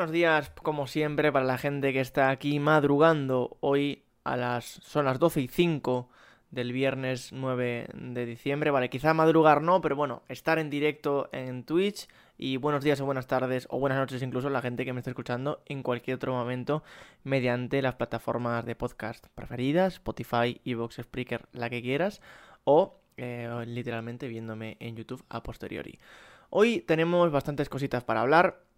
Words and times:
Buenos 0.00 0.14
días, 0.14 0.50
como 0.62 0.86
siempre, 0.86 1.30
para 1.30 1.44
la 1.44 1.58
gente 1.58 1.92
que 1.92 2.00
está 2.00 2.30
aquí 2.30 2.58
madrugando. 2.58 3.58
Hoy 3.60 4.04
a 4.24 4.34
las 4.38 4.64
son 4.64 5.04
las 5.04 5.18
12 5.18 5.42
y 5.42 5.48
5 5.48 6.08
del 6.50 6.72
viernes 6.72 7.34
9 7.34 7.88
de 7.92 8.24
diciembre. 8.24 8.70
Vale, 8.70 8.88
quizá 8.88 9.12
madrugar 9.12 9.60
no, 9.60 9.82
pero 9.82 9.96
bueno, 9.96 10.22
estar 10.30 10.58
en 10.58 10.70
directo 10.70 11.28
en 11.32 11.64
Twitch. 11.64 12.08
Y 12.38 12.56
buenos 12.56 12.82
días 12.82 12.98
o 13.02 13.04
buenas 13.04 13.26
tardes 13.26 13.66
o 13.68 13.78
buenas 13.78 13.98
noches 13.98 14.22
incluso 14.22 14.48
la 14.48 14.62
gente 14.62 14.86
que 14.86 14.94
me 14.94 15.00
está 15.00 15.10
escuchando 15.10 15.62
en 15.66 15.82
cualquier 15.82 16.14
otro 16.14 16.32
momento 16.32 16.82
mediante 17.22 17.82
las 17.82 17.96
plataformas 17.96 18.64
de 18.64 18.76
podcast 18.76 19.26
preferidas, 19.34 19.96
Spotify, 19.96 20.62
Evox, 20.64 20.96
Spreaker, 20.96 21.46
la 21.52 21.68
que 21.68 21.82
quieras, 21.82 22.22
o 22.64 23.02
eh, 23.18 23.50
literalmente 23.66 24.28
viéndome 24.28 24.78
en 24.80 24.96
YouTube 24.96 25.22
a 25.28 25.42
posteriori. 25.42 25.98
Hoy 26.48 26.80
tenemos 26.80 27.30
bastantes 27.30 27.68
cositas 27.68 28.02
para 28.02 28.22
hablar. 28.22 28.69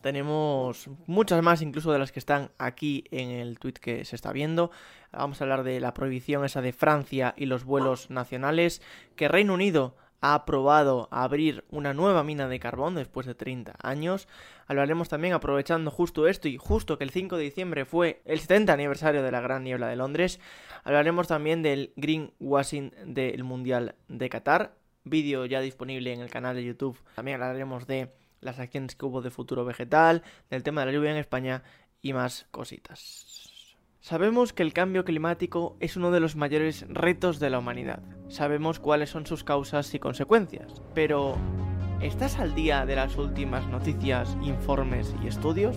Tenemos 0.00 0.88
muchas 1.06 1.42
más 1.42 1.62
incluso 1.62 1.92
de 1.92 1.98
las 1.98 2.12
que 2.12 2.18
están 2.18 2.50
aquí 2.58 3.04
en 3.10 3.30
el 3.30 3.58
tweet 3.58 3.74
que 3.74 4.04
se 4.04 4.16
está 4.16 4.32
viendo. 4.32 4.70
Vamos 5.12 5.40
a 5.40 5.44
hablar 5.44 5.62
de 5.62 5.80
la 5.80 5.94
prohibición 5.94 6.44
esa 6.44 6.62
de 6.62 6.72
Francia 6.72 7.34
y 7.36 7.46
los 7.46 7.64
vuelos 7.64 8.10
nacionales, 8.10 8.82
que 9.16 9.28
Reino 9.28 9.54
Unido 9.54 9.96
ha 10.20 10.34
aprobado 10.34 11.08
abrir 11.10 11.64
una 11.70 11.94
nueva 11.94 12.22
mina 12.22 12.48
de 12.48 12.58
carbón 12.58 12.94
después 12.94 13.26
de 13.26 13.34
30 13.34 13.76
años. 13.82 14.28
Hablaremos 14.66 15.08
también, 15.08 15.34
aprovechando 15.34 15.90
justo 15.90 16.26
esto 16.26 16.48
y 16.48 16.56
justo 16.56 16.98
que 16.98 17.04
el 17.04 17.10
5 17.10 17.36
de 17.36 17.44
diciembre 17.44 17.84
fue 17.84 18.22
el 18.24 18.40
70 18.40 18.72
aniversario 18.72 19.22
de 19.22 19.30
la 19.30 19.40
Gran 19.40 19.64
Niebla 19.64 19.88
de 19.88 19.96
Londres, 19.96 20.40
hablaremos 20.84 21.28
también 21.28 21.62
del 21.62 21.92
greenwashing 21.96 22.92
del 23.06 23.44
Mundial 23.44 23.94
de 24.08 24.28
Qatar, 24.28 24.74
vídeo 25.04 25.44
ya 25.46 25.60
disponible 25.60 26.12
en 26.12 26.20
el 26.20 26.30
canal 26.30 26.56
de 26.56 26.64
YouTube. 26.64 26.98
También 27.14 27.40
hablaremos 27.40 27.86
de 27.86 28.10
las 28.40 28.58
acciones 28.58 28.96
que 28.96 29.06
hubo 29.06 29.22
de 29.22 29.30
futuro 29.30 29.64
vegetal, 29.64 30.22
del 30.50 30.62
tema 30.62 30.82
de 30.82 30.86
la 30.86 30.92
lluvia 30.92 31.10
en 31.10 31.16
España 31.16 31.62
y 32.02 32.12
más 32.12 32.46
cositas. 32.50 33.46
Sabemos 34.00 34.52
que 34.52 34.62
el 34.62 34.72
cambio 34.72 35.04
climático 35.04 35.76
es 35.80 35.96
uno 35.96 36.12
de 36.12 36.20
los 36.20 36.36
mayores 36.36 36.86
retos 36.88 37.40
de 37.40 37.50
la 37.50 37.58
humanidad. 37.58 38.02
Sabemos 38.28 38.78
cuáles 38.78 39.10
son 39.10 39.26
sus 39.26 39.42
causas 39.42 39.92
y 39.94 39.98
consecuencias. 39.98 40.80
Pero, 40.94 41.36
¿estás 42.00 42.38
al 42.38 42.54
día 42.54 42.86
de 42.86 42.94
las 42.94 43.16
últimas 43.16 43.66
noticias, 43.66 44.36
informes 44.42 45.12
y 45.24 45.26
estudios? 45.26 45.76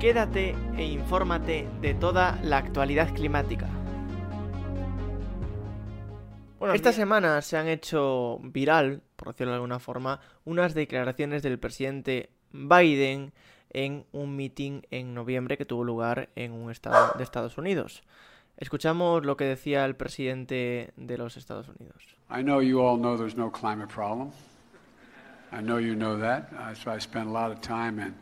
Quédate 0.00 0.56
e 0.76 0.86
infórmate 0.86 1.68
de 1.80 1.94
toda 1.94 2.38
la 2.42 2.58
actualidad 2.58 3.14
climática. 3.14 3.68
Bueno, 6.58 6.74
esta 6.74 6.92
semana 6.92 7.42
se 7.42 7.58
han 7.58 7.68
hecho 7.68 8.38
viral, 8.42 9.02
por 9.16 9.28
decirlo 9.28 9.52
de 9.52 9.56
alguna 9.56 9.78
forma, 9.78 10.20
unas 10.44 10.72
declaraciones 10.72 11.42
del 11.42 11.58
presidente 11.58 12.30
Biden 12.52 13.32
en 13.70 14.06
un 14.12 14.36
meeting 14.36 14.80
en 14.90 15.12
noviembre 15.12 15.58
que 15.58 15.66
tuvo 15.66 15.84
lugar 15.84 16.30
en 16.34 16.52
un 16.52 16.70
estado 16.70 17.12
de 17.18 17.24
Estados 17.24 17.58
Unidos. 17.58 18.02
Escuchamos 18.56 19.26
lo 19.26 19.36
que 19.36 19.44
decía 19.44 19.84
el 19.84 19.96
presidente 19.96 20.92
de 20.96 21.18
los 21.18 21.36
Estados 21.36 21.68
Unidos. 21.68 22.16
I 22.30 22.42
know 22.42 22.62
you 22.62 22.80
all 22.80 22.98
know 22.98 23.18
there's 23.18 23.36
no 23.36 23.50
climate 23.50 23.92
problem. 23.92 24.30
I 25.52 25.60
know 25.60 25.78
you 25.78 25.94
know 25.94 26.18
that. 26.18 26.50
Uh, 26.52 26.74
so 26.74 26.90
I 26.90 26.98
spent 26.98 27.28
a 27.28 27.32
lot 27.32 27.52
of 27.52 27.60
time 27.60 28.00
in 28.00 28.14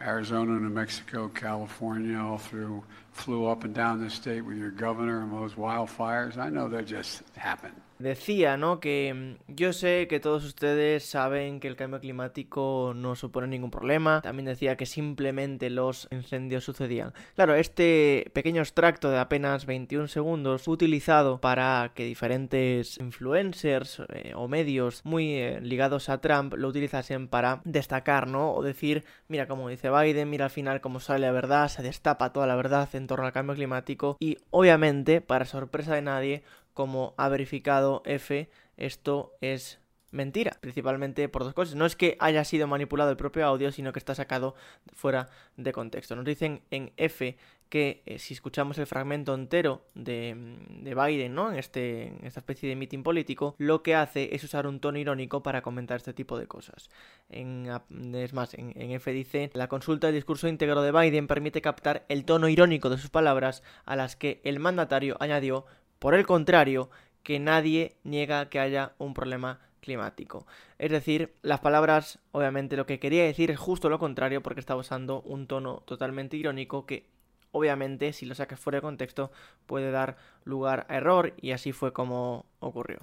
Arizona, 0.00 0.52
New 0.52 0.70
Mexico, 0.70 1.28
California, 1.28 2.18
all 2.18 2.38
through, 2.38 2.82
flew 3.12 3.46
up 3.46 3.64
and 3.64 3.74
down 3.74 4.02
the 4.02 4.10
state 4.10 4.40
with 4.40 4.56
your 4.56 4.70
governor 4.70 5.22
and 5.22 5.32
those 5.32 5.54
wildfires. 5.54 6.38
I 6.38 6.48
know 6.48 6.68
they 6.68 6.84
just 6.84 7.22
happen 7.36 7.72
decía, 8.00 8.56
¿no? 8.56 8.80
Que 8.80 9.36
mm, 9.48 9.52
yo 9.54 9.72
sé 9.72 10.08
que 10.08 10.20
todos 10.20 10.44
ustedes 10.44 11.04
saben 11.04 11.60
que 11.60 11.68
el 11.68 11.76
cambio 11.76 12.00
climático 12.00 12.92
no 12.96 13.14
supone 13.14 13.46
ningún 13.46 13.70
problema. 13.70 14.20
También 14.22 14.46
decía 14.46 14.76
que 14.76 14.86
simplemente 14.86 15.70
los 15.70 16.08
incendios 16.10 16.64
sucedían. 16.64 17.12
Claro, 17.36 17.54
este 17.54 18.30
pequeño 18.32 18.62
extracto 18.62 19.10
de 19.10 19.18
apenas 19.18 19.66
21 19.66 20.08
segundos 20.08 20.62
fue 20.62 20.74
utilizado 20.74 21.40
para 21.40 21.92
que 21.94 22.04
diferentes 22.04 22.98
influencers 22.98 24.02
eh, 24.12 24.32
o 24.34 24.48
medios 24.48 25.02
muy 25.04 25.34
eh, 25.34 25.60
ligados 25.60 26.08
a 26.08 26.20
Trump 26.20 26.54
lo 26.54 26.68
utilizasen 26.68 27.28
para 27.28 27.60
destacar, 27.64 28.26
¿no? 28.26 28.52
O 28.52 28.62
decir, 28.62 29.04
mira 29.28 29.46
como 29.46 29.68
dice 29.68 29.90
Biden, 29.90 30.30
mira 30.30 30.46
al 30.46 30.50
final 30.50 30.80
cómo 30.80 31.00
sale 31.00 31.26
la 31.26 31.32
verdad, 31.32 31.68
se 31.68 31.82
destapa 31.82 32.32
toda 32.32 32.46
la 32.46 32.56
verdad 32.56 32.88
en 32.94 33.06
torno 33.06 33.26
al 33.26 33.32
cambio 33.32 33.54
climático 33.54 34.16
y 34.18 34.38
obviamente, 34.50 35.20
para 35.20 35.44
sorpresa 35.44 35.94
de 35.94 36.02
nadie, 36.02 36.42
como 36.80 37.12
ha 37.18 37.28
verificado 37.28 38.00
F, 38.06 38.48
esto 38.78 39.34
es 39.42 39.80
mentira, 40.12 40.56
principalmente 40.62 41.28
por 41.28 41.44
dos 41.44 41.52
cosas. 41.52 41.74
No 41.74 41.84
es 41.84 41.94
que 41.94 42.16
haya 42.20 42.42
sido 42.42 42.66
manipulado 42.66 43.10
el 43.10 43.18
propio 43.18 43.44
audio, 43.44 43.70
sino 43.70 43.92
que 43.92 43.98
está 43.98 44.14
sacado 44.14 44.54
fuera 44.94 45.28
de 45.58 45.72
contexto. 45.74 46.16
Nos 46.16 46.24
dicen 46.24 46.62
en 46.70 46.94
F 46.96 47.36
que 47.68 48.02
eh, 48.06 48.18
si 48.18 48.32
escuchamos 48.32 48.78
el 48.78 48.86
fragmento 48.86 49.34
entero 49.34 49.84
de, 49.94 50.34
de 50.70 50.94
Biden, 50.94 51.34
¿no? 51.34 51.52
En, 51.52 51.58
este, 51.58 52.14
esta 52.26 52.40
especie 52.40 52.66
de 52.70 52.76
meeting 52.76 53.02
político, 53.02 53.54
lo 53.58 53.82
que 53.82 53.94
hace 53.94 54.34
es 54.34 54.42
usar 54.42 54.66
un 54.66 54.80
tono 54.80 54.98
irónico 54.98 55.42
para 55.42 55.60
comentar 55.60 55.98
este 55.98 56.14
tipo 56.14 56.38
de 56.38 56.46
cosas. 56.46 56.88
Es 57.28 58.32
más, 58.32 58.54
en, 58.54 58.72
en 58.74 58.92
F 58.92 59.12
dice, 59.12 59.50
la 59.52 59.68
consulta 59.68 60.06
del 60.06 60.16
discurso 60.16 60.48
íntegro 60.48 60.80
de 60.80 60.92
Biden 60.92 61.26
permite 61.26 61.60
captar 61.60 62.06
el 62.08 62.24
tono 62.24 62.48
irónico 62.48 62.88
de 62.88 62.96
sus 62.96 63.10
palabras 63.10 63.62
a 63.84 63.96
las 63.96 64.16
que 64.16 64.40
el 64.44 64.60
mandatario 64.60 65.18
añadió 65.20 65.66
por 66.00 66.14
el 66.14 66.26
contrario, 66.26 66.90
que 67.22 67.38
nadie 67.38 67.94
niega 68.02 68.48
que 68.48 68.58
haya 68.58 68.94
un 68.98 69.14
problema 69.14 69.60
climático. 69.80 70.46
Es 70.78 70.90
decir, 70.90 71.34
las 71.42 71.60
palabras, 71.60 72.18
obviamente 72.32 72.76
lo 72.76 72.86
que 72.86 72.98
quería 72.98 73.24
decir 73.24 73.50
es 73.50 73.58
justo 73.58 73.88
lo 73.88 73.98
contrario 73.98 74.42
porque 74.42 74.60
está 74.60 74.74
usando 74.74 75.20
un 75.22 75.46
tono 75.46 75.82
totalmente 75.86 76.36
irónico 76.36 76.86
que 76.86 77.06
obviamente 77.52 78.12
si 78.12 78.26
lo 78.26 78.34
sacas 78.34 78.60
fuera 78.60 78.78
de 78.78 78.82
contexto 78.82 79.30
puede 79.66 79.90
dar 79.90 80.16
lugar 80.44 80.86
a 80.88 80.96
error 80.96 81.34
y 81.40 81.52
así 81.52 81.72
fue 81.72 81.92
como 81.92 82.46
ocurrió. 82.60 83.00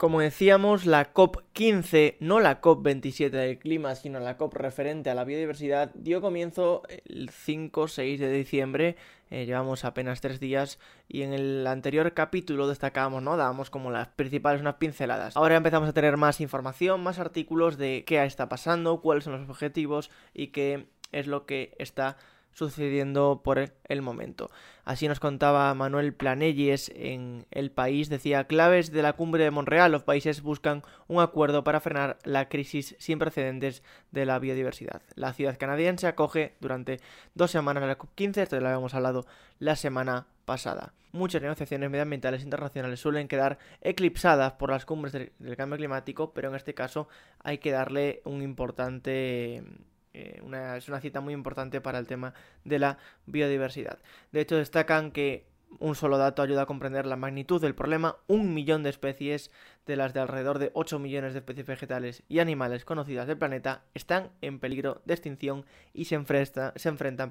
Como 0.00 0.20
decíamos, 0.20 0.86
la 0.86 1.12
COP15, 1.12 2.16
no 2.20 2.40
la 2.40 2.62
COP27 2.62 3.28
del 3.28 3.58
clima, 3.58 3.94
sino 3.94 4.18
la 4.18 4.38
COP 4.38 4.54
referente 4.54 5.10
a 5.10 5.14
la 5.14 5.24
biodiversidad, 5.24 5.90
dio 5.92 6.22
comienzo 6.22 6.84
el 7.04 7.30
5-6 7.30 8.16
de 8.16 8.32
diciembre. 8.32 8.96
Eh, 9.28 9.44
llevamos 9.44 9.84
apenas 9.84 10.22
tres 10.22 10.40
días 10.40 10.78
y 11.06 11.20
en 11.20 11.34
el 11.34 11.66
anterior 11.66 12.14
capítulo 12.14 12.66
destacábamos, 12.66 13.22
¿no? 13.22 13.36
Dábamos 13.36 13.68
como 13.68 13.90
las 13.90 14.08
principales 14.08 14.62
unas 14.62 14.76
pinceladas. 14.76 15.36
Ahora 15.36 15.56
empezamos 15.56 15.90
a 15.90 15.92
tener 15.92 16.16
más 16.16 16.40
información, 16.40 17.02
más 17.02 17.18
artículos 17.18 17.76
de 17.76 18.04
qué 18.06 18.24
está 18.24 18.48
pasando, 18.48 19.02
cuáles 19.02 19.24
son 19.24 19.38
los 19.38 19.50
objetivos 19.50 20.10
y 20.32 20.46
qué 20.46 20.86
es 21.12 21.26
lo 21.26 21.44
que 21.44 21.74
está 21.78 22.16
sucediendo 22.52 23.40
por 23.44 23.72
el 23.88 24.02
momento. 24.02 24.50
Así 24.84 25.08
nos 25.08 25.20
contaba 25.20 25.72
Manuel 25.74 26.12
Planelles 26.14 26.90
en 26.94 27.46
El 27.50 27.70
País, 27.70 28.08
decía 28.08 28.44
claves 28.44 28.90
de 28.90 29.02
la 29.02 29.12
cumbre 29.12 29.44
de 29.44 29.50
Monreal, 29.50 29.92
los 29.92 30.02
países 30.02 30.42
buscan 30.42 30.82
un 31.06 31.20
acuerdo 31.20 31.64
para 31.64 31.80
frenar 31.80 32.18
la 32.24 32.48
crisis 32.48 32.96
sin 32.98 33.18
precedentes 33.18 33.82
de 34.10 34.26
la 34.26 34.38
biodiversidad. 34.38 35.02
La 35.14 35.32
ciudad 35.32 35.58
canadiense 35.58 36.06
acoge 36.06 36.54
durante 36.60 37.00
dos 37.34 37.50
semanas 37.50 37.84
la 37.84 37.98
COP15, 37.98 38.38
esto 38.38 38.60
lo 38.60 38.66
habíamos 38.66 38.94
hablado 38.94 39.26
la 39.58 39.76
semana 39.76 40.26
pasada. 40.44 40.92
Muchas 41.12 41.42
negociaciones 41.42 41.90
medioambientales 41.90 42.42
internacionales 42.42 43.00
suelen 43.00 43.26
quedar 43.26 43.58
eclipsadas 43.80 44.52
por 44.52 44.70
las 44.70 44.86
cumbres 44.86 45.12
del 45.12 45.56
cambio 45.56 45.76
climático, 45.76 46.32
pero 46.32 46.48
en 46.48 46.54
este 46.54 46.74
caso 46.74 47.08
hay 47.42 47.58
que 47.58 47.72
darle 47.72 48.22
un 48.24 48.42
importante 48.42 49.64
eh, 50.12 50.40
es 50.76 50.88
una 50.88 51.00
cita 51.00 51.20
muy 51.20 51.34
importante 51.34 51.80
para 51.80 51.98
el 51.98 52.06
tema 52.06 52.34
de 52.64 52.78
la 52.78 52.98
biodiversidad. 53.26 53.98
De 54.32 54.40
hecho, 54.40 54.56
destacan 54.56 55.12
que 55.12 55.50
un 55.78 55.94
solo 55.94 56.18
dato 56.18 56.42
ayuda 56.42 56.62
a 56.62 56.66
comprender 56.66 57.06
la 57.06 57.16
magnitud 57.16 57.60
del 57.60 57.74
problema. 57.74 58.16
Un 58.26 58.52
millón 58.54 58.82
de 58.82 58.90
especies 58.90 59.50
de 59.86 59.96
las 59.96 60.12
de 60.12 60.20
alrededor 60.20 60.58
de 60.58 60.70
8 60.74 60.98
millones 60.98 61.32
de 61.32 61.38
especies 61.38 61.66
vegetales 61.66 62.22
y 62.28 62.40
animales 62.40 62.84
conocidas 62.84 63.26
del 63.26 63.38
planeta 63.38 63.84
están 63.94 64.30
en 64.40 64.58
peligro 64.58 65.00
de 65.04 65.14
extinción 65.14 65.64
y 65.92 66.06
se, 66.06 66.18
se 66.24 66.88
enfrentan 66.88 67.30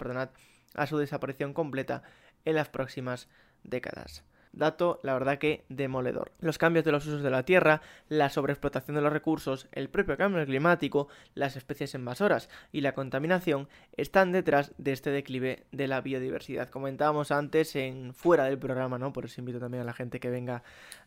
a 0.75 0.87
su 0.87 0.97
desaparición 0.97 1.53
completa 1.53 2.03
en 2.45 2.55
las 2.55 2.69
próximas 2.69 3.27
décadas. 3.63 4.23
Dato, 4.59 4.99
la 5.03 5.13
verdad 5.13 5.37
que 5.37 5.63
demoledor. 5.69 6.33
Los 6.41 6.57
cambios 6.57 6.83
de 6.85 6.91
los 6.91 7.07
usos 7.07 7.23
de 7.23 7.29
la 7.29 7.43
tierra, 7.43 7.81
la 8.09 8.29
sobreexplotación 8.29 8.95
de 8.95 9.01
los 9.01 9.13
recursos, 9.13 9.69
el 9.71 9.89
propio 9.89 10.17
cambio 10.17 10.45
climático, 10.45 11.07
las 11.33 11.55
especies 11.55 11.95
invasoras 11.95 12.49
y 12.73 12.81
la 12.81 12.93
contaminación 12.93 13.69
están 13.95 14.33
detrás 14.33 14.73
de 14.77 14.91
este 14.91 15.11
declive 15.11 15.63
de 15.71 15.87
la 15.87 16.01
biodiversidad. 16.01 16.69
Comentábamos 16.69 17.31
antes 17.31 17.75
en 17.77 18.13
fuera 18.13 18.43
del 18.43 18.59
programa, 18.59 18.99
¿no? 18.99 19.13
Por 19.13 19.25
eso 19.25 19.39
invito 19.39 19.59
también 19.59 19.81
a 19.83 19.85
la 19.85 19.93
gente 19.93 20.19
que 20.19 20.29
venga 20.29 20.61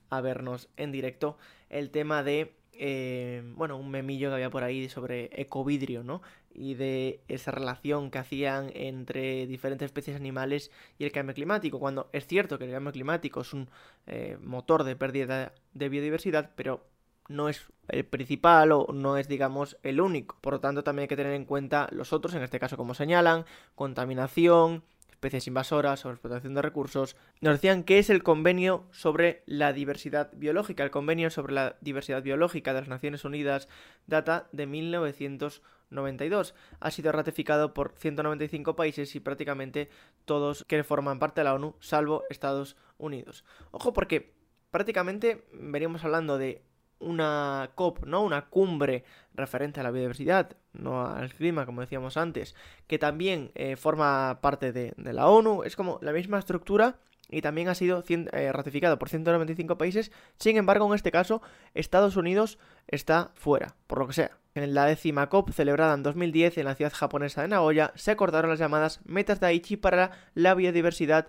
a 0.08 0.20
vernos 0.22 0.68
en 0.78 0.90
directo 0.90 1.36
el 1.68 1.90
tema 1.90 2.22
de 2.22 2.54
eh, 2.72 3.42
bueno, 3.56 3.76
un 3.76 3.90
memillo 3.90 4.28
que 4.28 4.34
había 4.34 4.50
por 4.50 4.64
ahí 4.64 4.88
sobre 4.88 5.30
ecovidrio, 5.40 6.02
¿no? 6.02 6.22
Y 6.54 6.74
de 6.74 7.20
esa 7.28 7.50
relación 7.50 8.10
que 8.10 8.18
hacían 8.18 8.70
entre 8.74 9.46
diferentes 9.46 9.86
especies 9.86 10.16
animales 10.16 10.70
y 10.98 11.04
el 11.04 11.12
cambio 11.12 11.34
climático, 11.34 11.78
cuando 11.78 12.08
es 12.12 12.26
cierto 12.26 12.58
que 12.58 12.64
el 12.64 12.72
cambio 12.72 12.92
climático 12.92 13.40
es 13.42 13.52
un 13.52 13.68
eh, 14.06 14.38
motor 14.40 14.84
de 14.84 14.96
pérdida 14.96 15.52
de 15.74 15.88
biodiversidad, 15.88 16.50
pero 16.54 16.84
no 17.28 17.48
es 17.48 17.66
el 17.88 18.04
principal 18.04 18.72
o 18.72 18.88
no 18.92 19.16
es, 19.16 19.28
digamos, 19.28 19.76
el 19.82 20.00
único. 20.00 20.36
Por 20.40 20.54
lo 20.54 20.60
tanto, 20.60 20.84
también 20.84 21.04
hay 21.04 21.08
que 21.08 21.16
tener 21.16 21.34
en 21.34 21.44
cuenta 21.44 21.88
los 21.92 22.12
otros, 22.12 22.34
en 22.34 22.42
este 22.42 22.58
caso, 22.58 22.76
como 22.76 22.94
señalan, 22.94 23.44
contaminación, 23.74 24.82
especies 25.22 25.46
invasoras, 25.46 26.00
sobre 26.00 26.14
explotación 26.14 26.54
de 26.54 26.62
recursos, 26.62 27.16
nos 27.40 27.54
decían 27.54 27.84
que 27.84 28.00
es 28.00 28.10
el 28.10 28.24
convenio 28.24 28.88
sobre 28.90 29.44
la 29.46 29.72
diversidad 29.72 30.32
biológica. 30.34 30.82
El 30.82 30.90
convenio 30.90 31.30
sobre 31.30 31.54
la 31.54 31.76
diversidad 31.80 32.24
biológica 32.24 32.74
de 32.74 32.80
las 32.80 32.88
Naciones 32.88 33.24
Unidas 33.24 33.68
data 34.08 34.48
de 34.50 34.66
1992. 34.66 36.56
Ha 36.80 36.90
sido 36.90 37.12
ratificado 37.12 37.72
por 37.72 37.94
195 37.98 38.74
países 38.74 39.14
y 39.14 39.20
prácticamente 39.20 39.88
todos 40.24 40.64
que 40.64 40.82
forman 40.82 41.20
parte 41.20 41.42
de 41.42 41.44
la 41.44 41.54
ONU, 41.54 41.76
salvo 41.78 42.24
Estados 42.28 42.76
Unidos. 42.98 43.44
Ojo 43.70 43.92
porque 43.92 44.34
prácticamente 44.72 45.46
veníamos 45.52 46.02
hablando 46.02 46.36
de 46.36 46.64
una 47.02 47.70
COP, 47.74 48.04
¿no? 48.06 48.22
Una 48.22 48.46
cumbre 48.46 49.04
referente 49.34 49.80
a 49.80 49.82
la 49.82 49.90
biodiversidad, 49.90 50.56
no 50.72 51.06
al 51.06 51.32
clima, 51.32 51.66
como 51.66 51.80
decíamos 51.80 52.16
antes, 52.16 52.54
que 52.86 52.98
también 52.98 53.50
eh, 53.54 53.76
forma 53.76 54.38
parte 54.40 54.72
de, 54.72 54.94
la 54.96 55.28
ONU. 55.28 55.62
Es 55.64 55.76
como 55.76 55.98
la 56.02 56.12
misma 56.12 56.38
estructura 56.38 56.96
y 57.28 57.42
también 57.42 57.68
ha 57.68 57.74
sido 57.74 58.04
eh, 58.08 58.52
ratificado 58.52 58.98
por 58.98 59.08
195 59.08 59.78
países. 59.78 60.12
Sin 60.38 60.56
embargo, 60.56 60.86
en 60.86 60.94
este 60.94 61.10
caso, 61.10 61.42
Estados 61.74 62.16
Unidos 62.16 62.58
está 62.88 63.30
fuera, 63.34 63.74
por 63.86 63.98
lo 63.98 64.06
que 64.06 64.14
sea. 64.14 64.41
En 64.54 64.74
la 64.74 64.84
décima 64.84 65.30
COP, 65.30 65.50
celebrada 65.50 65.94
en 65.94 66.02
2010 66.02 66.58
en 66.58 66.66
la 66.66 66.74
ciudad 66.74 66.92
japonesa 66.92 67.40
de 67.40 67.48
Nagoya, 67.48 67.90
se 67.94 68.10
acordaron 68.10 68.50
las 68.50 68.58
llamadas 68.58 69.00
metas 69.06 69.40
de 69.40 69.46
Aichi 69.46 69.78
para 69.78 70.10
la 70.34 70.54
biodiversidad 70.54 71.28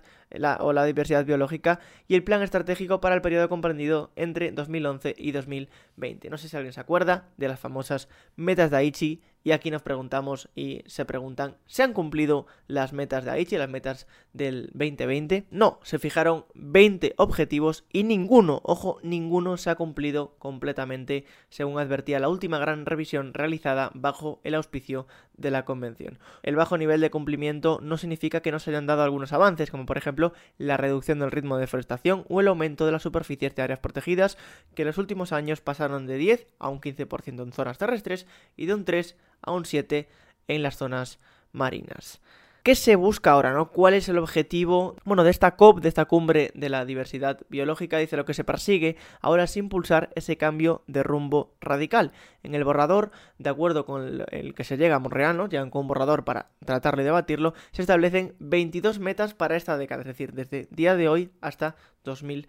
o 0.60 0.72
la 0.74 0.84
diversidad 0.84 1.24
biológica 1.24 1.80
y 2.06 2.16
el 2.16 2.24
plan 2.24 2.42
estratégico 2.42 3.00
para 3.00 3.14
el 3.14 3.22
periodo 3.22 3.48
comprendido 3.48 4.10
entre 4.16 4.52
2011 4.52 5.14
y 5.16 5.32
2020. 5.32 6.28
No 6.28 6.36
sé 6.36 6.50
si 6.50 6.56
alguien 6.56 6.74
se 6.74 6.80
acuerda 6.80 7.28
de 7.38 7.48
las 7.48 7.60
famosas 7.60 8.08
metas 8.36 8.70
de 8.70 8.76
Aichi 8.76 9.22
y 9.44 9.52
aquí 9.52 9.70
nos 9.70 9.82
preguntamos 9.82 10.48
y 10.54 10.82
se 10.86 11.04
preguntan, 11.04 11.56
¿se 11.66 11.82
han 11.82 11.92
cumplido 11.92 12.46
las 12.66 12.94
metas 12.94 13.24
de 13.24 13.30
Aichi, 13.30 13.58
las 13.58 13.68
metas 13.68 14.06
del 14.32 14.70
2020? 14.72 15.46
No, 15.50 15.80
se 15.82 15.98
fijaron 15.98 16.46
20 16.54 17.14
objetivos 17.18 17.84
y 17.92 18.04
ninguno, 18.04 18.60
ojo, 18.64 18.98
ninguno 19.02 19.58
se 19.58 19.68
ha 19.68 19.74
cumplido 19.74 20.34
completamente, 20.38 21.26
según 21.50 21.78
advertía 21.78 22.20
la 22.20 22.30
última 22.30 22.58
gran 22.58 22.86
revisión 22.86 23.13
realizada 23.22 23.90
bajo 23.94 24.40
el 24.44 24.54
auspicio 24.54 25.06
de 25.36 25.50
la 25.50 25.64
convención. 25.64 26.18
El 26.42 26.56
bajo 26.56 26.78
nivel 26.78 27.00
de 27.00 27.10
cumplimiento 27.10 27.78
no 27.82 27.96
significa 27.96 28.40
que 28.40 28.52
no 28.52 28.58
se 28.58 28.70
hayan 28.70 28.86
dado 28.86 29.02
algunos 29.02 29.32
avances, 29.32 29.70
como 29.70 29.86
por 29.86 29.98
ejemplo 29.98 30.32
la 30.58 30.76
reducción 30.76 31.18
del 31.18 31.30
ritmo 31.30 31.56
de 31.56 31.62
deforestación 31.62 32.24
o 32.28 32.40
el 32.40 32.48
aumento 32.48 32.86
de 32.86 32.92
las 32.92 33.02
superficies 33.02 33.54
de 33.54 33.62
áreas 33.62 33.80
protegidas, 33.80 34.38
que 34.74 34.82
en 34.82 34.88
los 34.88 34.98
últimos 34.98 35.32
años 35.32 35.60
pasaron 35.60 36.06
de 36.06 36.16
10 36.16 36.46
a 36.58 36.68
un 36.68 36.80
15% 36.80 37.42
en 37.42 37.52
zonas 37.52 37.78
terrestres 37.78 38.26
y 38.56 38.66
de 38.66 38.74
un 38.74 38.84
3 38.84 39.16
a 39.42 39.52
un 39.52 39.64
7 39.64 40.08
en 40.48 40.62
las 40.62 40.76
zonas 40.76 41.18
marinas. 41.52 42.20
¿Qué 42.64 42.74
se 42.76 42.96
busca 42.96 43.32
ahora, 43.32 43.52
no? 43.52 43.70
¿Cuál 43.70 43.92
es 43.92 44.08
el 44.08 44.16
objetivo, 44.16 44.96
bueno, 45.04 45.22
de 45.22 45.30
esta 45.30 45.54
COP, 45.54 45.82
de 45.82 45.88
esta 45.90 46.06
cumbre 46.06 46.50
de 46.54 46.70
la 46.70 46.86
diversidad 46.86 47.40
biológica? 47.50 47.98
Dice 47.98 48.16
lo 48.16 48.24
que 48.24 48.32
se 48.32 48.42
persigue 48.42 48.96
ahora 49.20 49.44
es 49.44 49.54
impulsar 49.58 50.08
ese 50.14 50.38
cambio 50.38 50.82
de 50.86 51.02
rumbo 51.02 51.52
radical. 51.60 52.12
En 52.42 52.54
el 52.54 52.64
borrador, 52.64 53.10
de 53.36 53.50
acuerdo 53.50 53.84
con 53.84 54.24
el, 54.30 54.54
que 54.54 54.64
se 54.64 54.78
llega 54.78 54.96
a 54.96 54.98
Monreal, 54.98 55.36
¿no? 55.36 55.46
Llegan 55.46 55.68
con 55.68 55.82
un 55.82 55.88
borrador 55.88 56.24
para 56.24 56.52
tratar 56.64 56.96
de 56.96 57.04
debatirlo, 57.04 57.52
se 57.70 57.82
establecen 57.82 58.34
22 58.38 58.98
metas 58.98 59.34
para 59.34 59.56
esta 59.56 59.76
década, 59.76 60.00
es 60.00 60.06
decir, 60.06 60.32
desde 60.32 60.66
día 60.70 60.96
de 60.96 61.06
hoy 61.06 61.32
hasta 61.42 61.76
2030. 62.04 62.48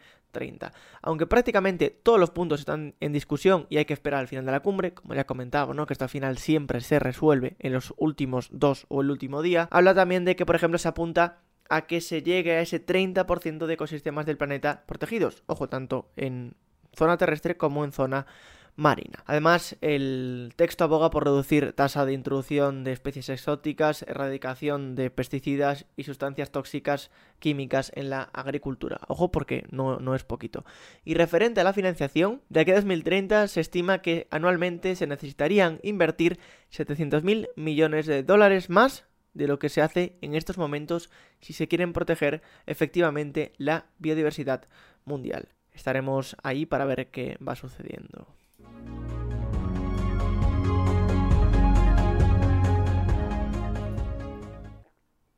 Aunque 1.01 1.27
prácticamente 1.27 1.89
todos 1.89 2.19
los 2.19 2.31
puntos 2.31 2.59
están 2.59 2.95
en 2.99 3.13
discusión 3.13 3.67
y 3.69 3.77
hay 3.77 3.85
que 3.85 3.93
esperar 3.93 4.19
al 4.19 4.27
final 4.27 4.45
de 4.45 4.51
la 4.51 4.59
cumbre, 4.61 4.93
como 4.93 5.13
ya 5.13 5.25
comentaba, 5.25 5.73
¿no? 5.73 5.85
que 5.85 5.93
esto 5.93 6.05
al 6.05 6.09
final 6.09 6.37
siempre 6.37 6.81
se 6.81 6.99
resuelve 6.99 7.55
en 7.59 7.73
los 7.73 7.93
últimos 7.97 8.49
dos 8.51 8.85
o 8.89 9.01
el 9.01 9.11
último 9.11 9.41
día, 9.41 9.67
habla 9.71 9.93
también 9.93 10.25
de 10.25 10.35
que, 10.35 10.45
por 10.45 10.55
ejemplo, 10.55 10.77
se 10.77 10.87
apunta 10.87 11.41
a 11.69 11.87
que 11.87 12.01
se 12.01 12.21
llegue 12.21 12.53
a 12.53 12.61
ese 12.61 12.85
30% 12.85 13.65
de 13.65 13.73
ecosistemas 13.73 14.25
del 14.25 14.37
planeta 14.37 14.83
protegidos. 14.85 15.43
Ojo, 15.47 15.67
tanto 15.67 16.11
en 16.15 16.55
zona 16.95 17.17
terrestre 17.17 17.57
como 17.57 17.83
en 17.83 17.91
zona 17.91 18.25
marina. 18.75 19.23
Además, 19.25 19.77
el 19.81 20.53
texto 20.55 20.83
aboga 20.83 21.09
por 21.09 21.23
reducir 21.23 21.73
tasa 21.73 22.05
de 22.05 22.13
introducción 22.13 22.83
de 22.83 22.91
especies 22.91 23.29
exóticas, 23.29 24.03
erradicación 24.03 24.95
de 24.95 25.09
pesticidas 25.09 25.85
y 25.95 26.03
sustancias 26.03 26.51
tóxicas 26.51 27.09
químicas 27.39 27.91
en 27.95 28.09
la 28.09 28.23
agricultura. 28.33 28.99
Ojo 29.07 29.31
porque 29.31 29.65
no, 29.71 29.99
no 29.99 30.15
es 30.15 30.23
poquito. 30.23 30.65
Y 31.03 31.13
referente 31.13 31.61
a 31.61 31.63
la 31.63 31.73
financiación, 31.73 32.41
de 32.49 32.59
aquí 32.61 32.71
a 32.71 32.75
2030 32.75 33.47
se 33.47 33.61
estima 33.61 34.01
que 34.01 34.27
anualmente 34.29 34.95
se 34.95 35.07
necesitarían 35.07 35.79
invertir 35.83 36.39
700.000 36.71 37.49
millones 37.55 38.05
de 38.05 38.23
dólares 38.23 38.69
más 38.69 39.05
de 39.33 39.47
lo 39.47 39.59
que 39.59 39.69
se 39.69 39.81
hace 39.81 40.17
en 40.21 40.33
estos 40.33 40.57
momentos 40.57 41.09
si 41.41 41.53
se 41.53 41.67
quieren 41.67 41.93
proteger 41.93 42.41
efectivamente 42.65 43.53
la 43.57 43.87
biodiversidad 43.99 44.65
mundial. 45.03 45.49
Estaremos 45.73 46.37
ahí 46.41 46.65
para 46.65 46.85
ver 46.85 47.11
qué 47.11 47.37
va 47.45 47.55
sucediendo. 47.55 48.27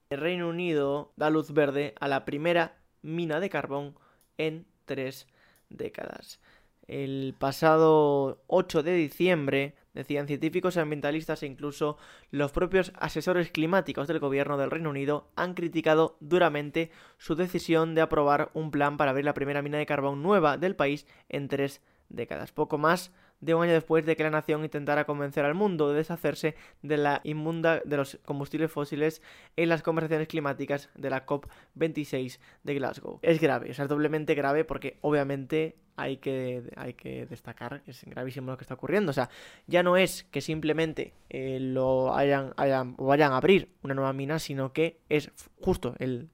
El 0.10 0.22
Reino 0.22 0.48
Unido 0.48 1.12
da 1.18 1.30
luz 1.30 1.52
verde 1.52 1.94
a 2.00 2.08
la 2.08 2.24
primera 2.24 2.78
mina 3.02 3.42
de 3.42 3.50
carbón 3.50 3.96
en 4.38 4.66
tres 4.86 5.28
décadas. 5.70 6.40
El 6.88 7.36
pasado 7.38 8.42
8 8.48 8.84
de 8.84 8.94
diciembre, 8.94 9.76
decían 9.94 10.28
científicos 10.28 10.78
ambientalistas 10.78 11.44
e 11.44 11.48
incluso 11.48 11.98
los 12.32 12.54
propios 12.54 12.94
asesores 12.96 13.52
climáticos 13.52 14.08
del 14.08 14.20
gobierno 14.20 14.58
del 14.58 14.72
Reino 14.72 14.92
Unido 14.92 15.28
han 15.36 15.56
criticado 15.56 16.16
duramente 16.22 16.90
su 17.18 17.36
decisión 17.36 17.94
de 17.94 18.02
aprobar 18.02 18.50
un 18.54 18.72
plan 18.72 18.96
para 18.96 19.12
abrir 19.12 19.26
la 19.26 19.34
primera 19.34 19.62
mina 19.62 19.78
de 19.78 19.86
carbón 19.86 20.24
nueva 20.24 20.58
del 20.58 20.78
país 20.78 21.06
en 21.28 21.50
tres 21.50 21.82
décadas. 22.08 22.54
Poco 22.54 22.78
más 22.78 23.12
de 23.40 23.54
un 23.54 23.64
año 23.64 23.74
después 23.74 24.06
de 24.06 24.16
que 24.16 24.24
la 24.24 24.30
nación 24.30 24.64
intentara 24.64 25.06
convencer 25.06 25.46
al 25.46 25.54
mundo 25.54 25.90
de 25.90 25.98
deshacerse 25.98 26.56
de 26.82 26.98
la 26.98 27.22
inmunda 27.24 27.82
de 27.84 27.98
los 27.98 28.20
combustibles 28.26 28.72
fósiles 28.72 29.22
en 29.56 29.70
las 29.70 29.84
conversaciones 29.84 30.28
climáticas 30.28 30.90
de 30.96 31.10
la 31.10 31.26
COP26 31.26 32.40
de 32.64 32.76
Glasgow. 32.76 33.20
Es 33.22 33.40
grave, 33.40 33.72
o 33.72 33.74
sea, 33.74 33.86
es 33.86 33.90
doblemente 33.90 34.36
grave 34.36 34.66
porque 34.66 34.98
obviamente 35.02 35.76
hay 35.98 36.18
que, 36.18 36.72
hay 36.76 36.94
que 36.94 37.26
destacar 37.26 37.82
que 37.82 37.92
es 37.92 38.04
gravísimo 38.06 38.52
lo 38.52 38.58
que 38.58 38.64
está 38.64 38.76
ocurriendo. 38.76 39.10
O 39.10 39.14
sea, 39.14 39.30
ya 39.66 39.84
no 39.84 39.98
es 39.98 40.24
que 40.26 40.42
simplemente 40.42 41.14
eh, 41.30 41.60
lo 41.60 42.16
hayan, 42.16 42.54
hayan, 42.56 42.96
vayan 42.98 43.34
a 43.34 43.38
abrir 43.38 43.74
una 43.82 43.96
nueva 43.96 44.14
mina, 44.14 44.40
sino 44.40 44.74
que 44.74 45.00
es 45.10 45.32
justo 45.60 45.96
el, 45.98 46.30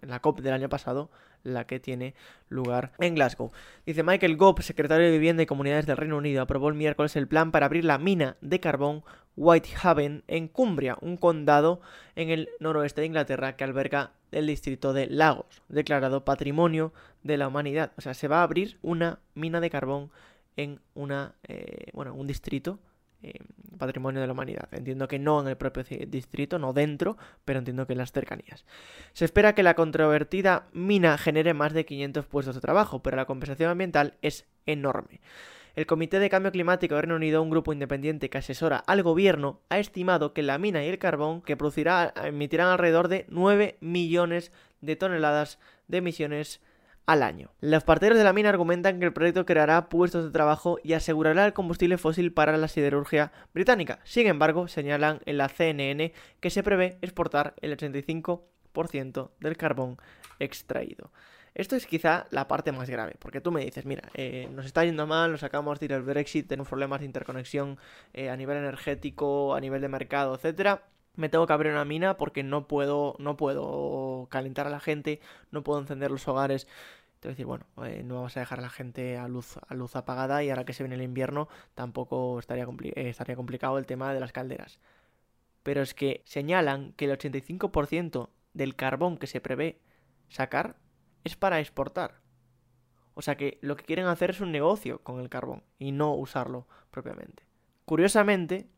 la 0.00 0.20
COP 0.20 0.40
del 0.40 0.54
año 0.54 0.68
pasado 0.68 1.10
la 1.42 1.66
que 1.66 1.80
tiene 1.80 2.14
lugar 2.48 2.92
en 2.98 3.14
Glasgow. 3.14 3.50
Dice 3.86 4.02
Michael 4.02 4.36
Gove, 4.36 4.62
secretario 4.62 5.06
de 5.06 5.12
Vivienda 5.12 5.42
y 5.42 5.46
Comunidades 5.46 5.86
del 5.86 5.96
Reino 5.96 6.16
Unido, 6.16 6.42
aprobó 6.42 6.68
el 6.68 6.74
miércoles 6.74 7.16
el 7.16 7.28
plan 7.28 7.50
para 7.50 7.66
abrir 7.66 7.84
la 7.84 7.98
mina 7.98 8.36
de 8.40 8.60
carbón 8.60 9.04
Whitehaven 9.36 10.24
en 10.28 10.48
Cumbria, 10.48 10.96
un 11.00 11.16
condado 11.16 11.80
en 12.16 12.30
el 12.30 12.50
noroeste 12.60 13.00
de 13.00 13.06
Inglaterra 13.06 13.56
que 13.56 13.64
alberga 13.64 14.12
el 14.30 14.46
distrito 14.46 14.92
de 14.92 15.06
Lagos, 15.06 15.62
declarado 15.68 16.24
Patrimonio 16.24 16.92
de 17.22 17.36
la 17.36 17.48
Humanidad. 17.48 17.92
O 17.96 18.00
sea, 18.00 18.14
se 18.14 18.28
va 18.28 18.40
a 18.40 18.42
abrir 18.42 18.78
una 18.82 19.20
mina 19.34 19.60
de 19.60 19.70
carbón 19.70 20.10
en 20.56 20.80
una, 20.94 21.34
eh, 21.48 21.90
bueno, 21.92 22.14
un 22.14 22.26
distrito 22.26 22.78
eh, 23.22 23.38
patrimonio 23.78 24.20
de 24.20 24.26
la 24.26 24.32
humanidad. 24.32 24.68
Entiendo 24.72 25.08
que 25.08 25.18
no 25.18 25.40
en 25.40 25.48
el 25.48 25.56
propio 25.56 25.84
distrito, 26.06 26.58
no 26.58 26.72
dentro, 26.72 27.16
pero 27.44 27.58
entiendo 27.58 27.86
que 27.86 27.92
en 27.92 27.98
las 27.98 28.12
cercanías. 28.12 28.64
Se 29.12 29.24
espera 29.24 29.54
que 29.54 29.62
la 29.62 29.74
controvertida 29.74 30.66
mina 30.72 31.18
genere 31.18 31.54
más 31.54 31.72
de 31.72 31.84
500 31.84 32.26
puestos 32.26 32.54
de 32.54 32.60
trabajo, 32.60 33.02
pero 33.02 33.16
la 33.16 33.26
compensación 33.26 33.70
ambiental 33.70 34.14
es 34.22 34.46
enorme. 34.66 35.20
El 35.74 35.86
Comité 35.86 36.18
de 36.18 36.28
Cambio 36.28 36.52
Climático 36.52 36.94
de 36.94 37.02
Reino 37.02 37.16
Unido, 37.16 37.42
un 37.42 37.48
grupo 37.48 37.72
independiente 37.72 38.28
que 38.28 38.38
asesora 38.38 38.76
al 38.76 39.02
gobierno, 39.02 39.60
ha 39.70 39.78
estimado 39.78 40.34
que 40.34 40.42
la 40.42 40.58
mina 40.58 40.84
y 40.84 40.88
el 40.88 40.98
carbón 40.98 41.40
que 41.40 41.56
producirá 41.56 42.12
emitirán 42.24 42.68
alrededor 42.68 43.08
de 43.08 43.24
9 43.30 43.78
millones 43.80 44.52
de 44.82 44.96
toneladas 44.96 45.58
de 45.88 45.98
emisiones 45.98 46.60
al 47.06 47.22
año. 47.22 47.50
Los 47.60 47.84
parteros 47.84 48.16
de 48.16 48.24
la 48.24 48.32
mina 48.32 48.48
argumentan 48.48 48.98
que 48.98 49.06
el 49.06 49.12
proyecto 49.12 49.46
creará 49.46 49.88
puestos 49.88 50.24
de 50.24 50.30
trabajo 50.30 50.78
y 50.82 50.92
asegurará 50.92 51.44
el 51.46 51.52
combustible 51.52 51.98
fósil 51.98 52.32
para 52.32 52.56
la 52.56 52.68
siderurgia 52.68 53.32
británica. 53.52 54.00
Sin 54.04 54.26
embargo, 54.26 54.68
señalan 54.68 55.20
en 55.26 55.38
la 55.38 55.48
CNN 55.48 56.12
que 56.40 56.50
se 56.50 56.62
prevé 56.62 56.98
exportar 57.02 57.54
el 57.60 57.76
85% 57.76 59.30
del 59.40 59.56
carbón 59.56 59.98
extraído. 60.38 61.10
Esto 61.54 61.76
es 61.76 61.86
quizá 61.86 62.26
la 62.30 62.48
parte 62.48 62.72
más 62.72 62.88
grave, 62.88 63.16
porque 63.18 63.42
tú 63.42 63.52
me 63.52 63.62
dices, 63.62 63.84
mira, 63.84 64.08
eh, 64.14 64.48
nos 64.52 64.64
está 64.64 64.84
yendo 64.84 65.06
mal, 65.06 65.32
nos 65.32 65.42
acabamos 65.42 65.78
de 65.78 65.84
ir 65.84 65.94
al 65.94 66.02
Brexit, 66.02 66.48
tenemos 66.48 66.68
problemas 66.68 67.00
de 67.00 67.06
interconexión 67.06 67.78
eh, 68.14 68.30
a 68.30 68.36
nivel 68.36 68.56
energético, 68.56 69.54
a 69.54 69.60
nivel 69.60 69.82
de 69.82 69.88
mercado, 69.88 70.34
etcétera. 70.34 70.82
Me 71.14 71.28
tengo 71.28 71.46
que 71.46 71.52
abrir 71.52 71.72
una 71.72 71.84
mina 71.84 72.16
porque 72.16 72.42
no 72.42 72.66
puedo, 72.66 73.16
no 73.18 73.36
puedo 73.36 74.26
calentar 74.30 74.66
a 74.66 74.70
la 74.70 74.80
gente, 74.80 75.20
no 75.50 75.62
puedo 75.62 75.80
encender 75.80 76.10
los 76.10 76.26
hogares. 76.26 76.66
Te 77.20 77.28
voy 77.28 77.32
a 77.32 77.34
decir, 77.34 77.46
bueno, 77.46 77.66
eh, 77.84 78.02
no 78.04 78.16
vamos 78.16 78.36
a 78.36 78.40
dejar 78.40 78.58
a 78.58 78.62
la 78.62 78.70
gente 78.70 79.16
a 79.16 79.28
luz, 79.28 79.58
a 79.68 79.74
luz 79.74 79.94
apagada 79.94 80.42
y 80.42 80.50
ahora 80.50 80.64
que 80.64 80.72
se 80.72 80.82
viene 80.82 80.96
el 80.96 81.02
invierno 81.02 81.48
tampoco 81.74 82.38
estaría, 82.38 82.66
estaría 82.96 83.36
complicado 83.36 83.78
el 83.78 83.86
tema 83.86 84.12
de 84.14 84.20
las 84.20 84.32
calderas. 84.32 84.80
Pero 85.62 85.82
es 85.82 85.94
que 85.94 86.22
señalan 86.24 86.92
que 86.94 87.04
el 87.04 87.16
85% 87.16 88.30
del 88.54 88.74
carbón 88.74 89.18
que 89.18 89.26
se 89.26 89.40
prevé 89.40 89.80
sacar 90.28 90.76
es 91.24 91.36
para 91.36 91.60
exportar. 91.60 92.20
O 93.14 93.22
sea 93.22 93.36
que 93.36 93.58
lo 93.60 93.76
que 93.76 93.84
quieren 93.84 94.06
hacer 94.06 94.30
es 94.30 94.40
un 94.40 94.52
negocio 94.52 95.00
con 95.02 95.20
el 95.20 95.28
carbón 95.28 95.62
y 95.78 95.92
no 95.92 96.14
usarlo 96.14 96.66
propiamente. 96.90 97.44
Curiosamente, 97.84 98.68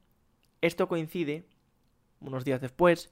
esto 0.60 0.88
coincide 0.88 1.46
unos 2.25 2.45
días 2.45 2.61
después 2.61 3.11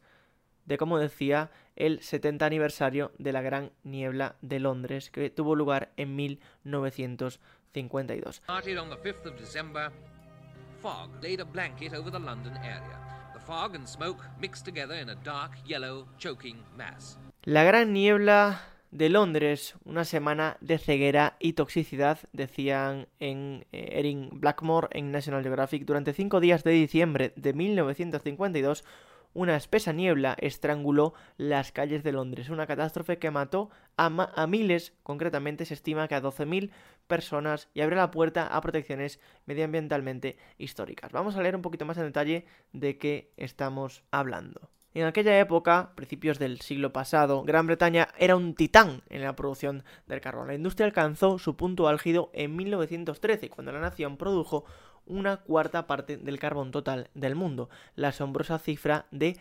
de, 0.64 0.78
como 0.78 0.98
decía, 0.98 1.50
el 1.76 2.02
70 2.02 2.46
aniversario 2.46 3.12
de 3.18 3.32
la 3.32 3.42
Gran 3.42 3.72
Niebla 3.82 4.36
de 4.42 4.60
Londres 4.60 5.10
que 5.10 5.28
tuvo 5.30 5.56
lugar 5.56 5.92
en 5.96 6.14
1952. 6.16 8.42
La 17.44 17.64
Gran 17.64 17.92
Niebla 17.92 18.71
de 18.92 19.08
Londres, 19.08 19.74
una 19.84 20.04
semana 20.04 20.58
de 20.60 20.76
ceguera 20.76 21.36
y 21.40 21.54
toxicidad, 21.54 22.18
decían 22.32 23.08
en 23.20 23.66
eh, 23.72 23.88
Erin 23.92 24.28
Blackmore 24.34 24.88
en 24.92 25.10
National 25.10 25.42
Geographic. 25.42 25.86
Durante 25.86 26.12
cinco 26.12 26.40
días 26.40 26.62
de 26.62 26.72
diciembre 26.72 27.32
de 27.34 27.54
1952, 27.54 28.84
una 29.32 29.56
espesa 29.56 29.94
niebla 29.94 30.36
estranguló 30.38 31.14
las 31.38 31.72
calles 31.72 32.02
de 32.02 32.12
Londres, 32.12 32.50
una 32.50 32.66
catástrofe 32.66 33.18
que 33.18 33.30
mató 33.30 33.70
a, 33.96 34.06
a 34.06 34.46
miles, 34.46 34.92
concretamente 35.02 35.64
se 35.64 35.72
estima 35.72 36.06
que 36.06 36.14
a 36.14 36.22
12.000 36.22 36.70
personas, 37.06 37.70
y 37.72 37.80
abrió 37.80 37.96
la 37.96 38.10
puerta 38.10 38.46
a 38.46 38.60
protecciones 38.60 39.20
medioambientalmente 39.46 40.36
históricas. 40.58 41.12
Vamos 41.12 41.34
a 41.36 41.42
leer 41.42 41.56
un 41.56 41.62
poquito 41.62 41.86
más 41.86 41.96
en 41.96 42.04
detalle 42.04 42.44
de 42.74 42.98
qué 42.98 43.32
estamos 43.38 44.04
hablando. 44.10 44.71
En 44.94 45.04
aquella 45.04 45.38
época, 45.40 45.92
principios 45.94 46.38
del 46.38 46.60
siglo 46.60 46.92
pasado, 46.92 47.44
Gran 47.44 47.66
Bretaña 47.66 48.08
era 48.18 48.36
un 48.36 48.54
titán 48.54 49.02
en 49.08 49.22
la 49.22 49.34
producción 49.34 49.84
del 50.06 50.20
carbón. 50.20 50.48
La 50.48 50.54
industria 50.54 50.84
alcanzó 50.84 51.38
su 51.38 51.56
punto 51.56 51.88
álgido 51.88 52.30
en 52.34 52.54
1913, 52.56 53.48
cuando 53.48 53.72
la 53.72 53.80
nación 53.80 54.18
produjo 54.18 54.66
una 55.06 55.38
cuarta 55.38 55.86
parte 55.86 56.18
del 56.18 56.38
carbón 56.38 56.70
total 56.72 57.08
del 57.14 57.34
mundo, 57.34 57.70
la 57.96 58.08
asombrosa 58.08 58.58
cifra 58.58 59.06
de 59.10 59.38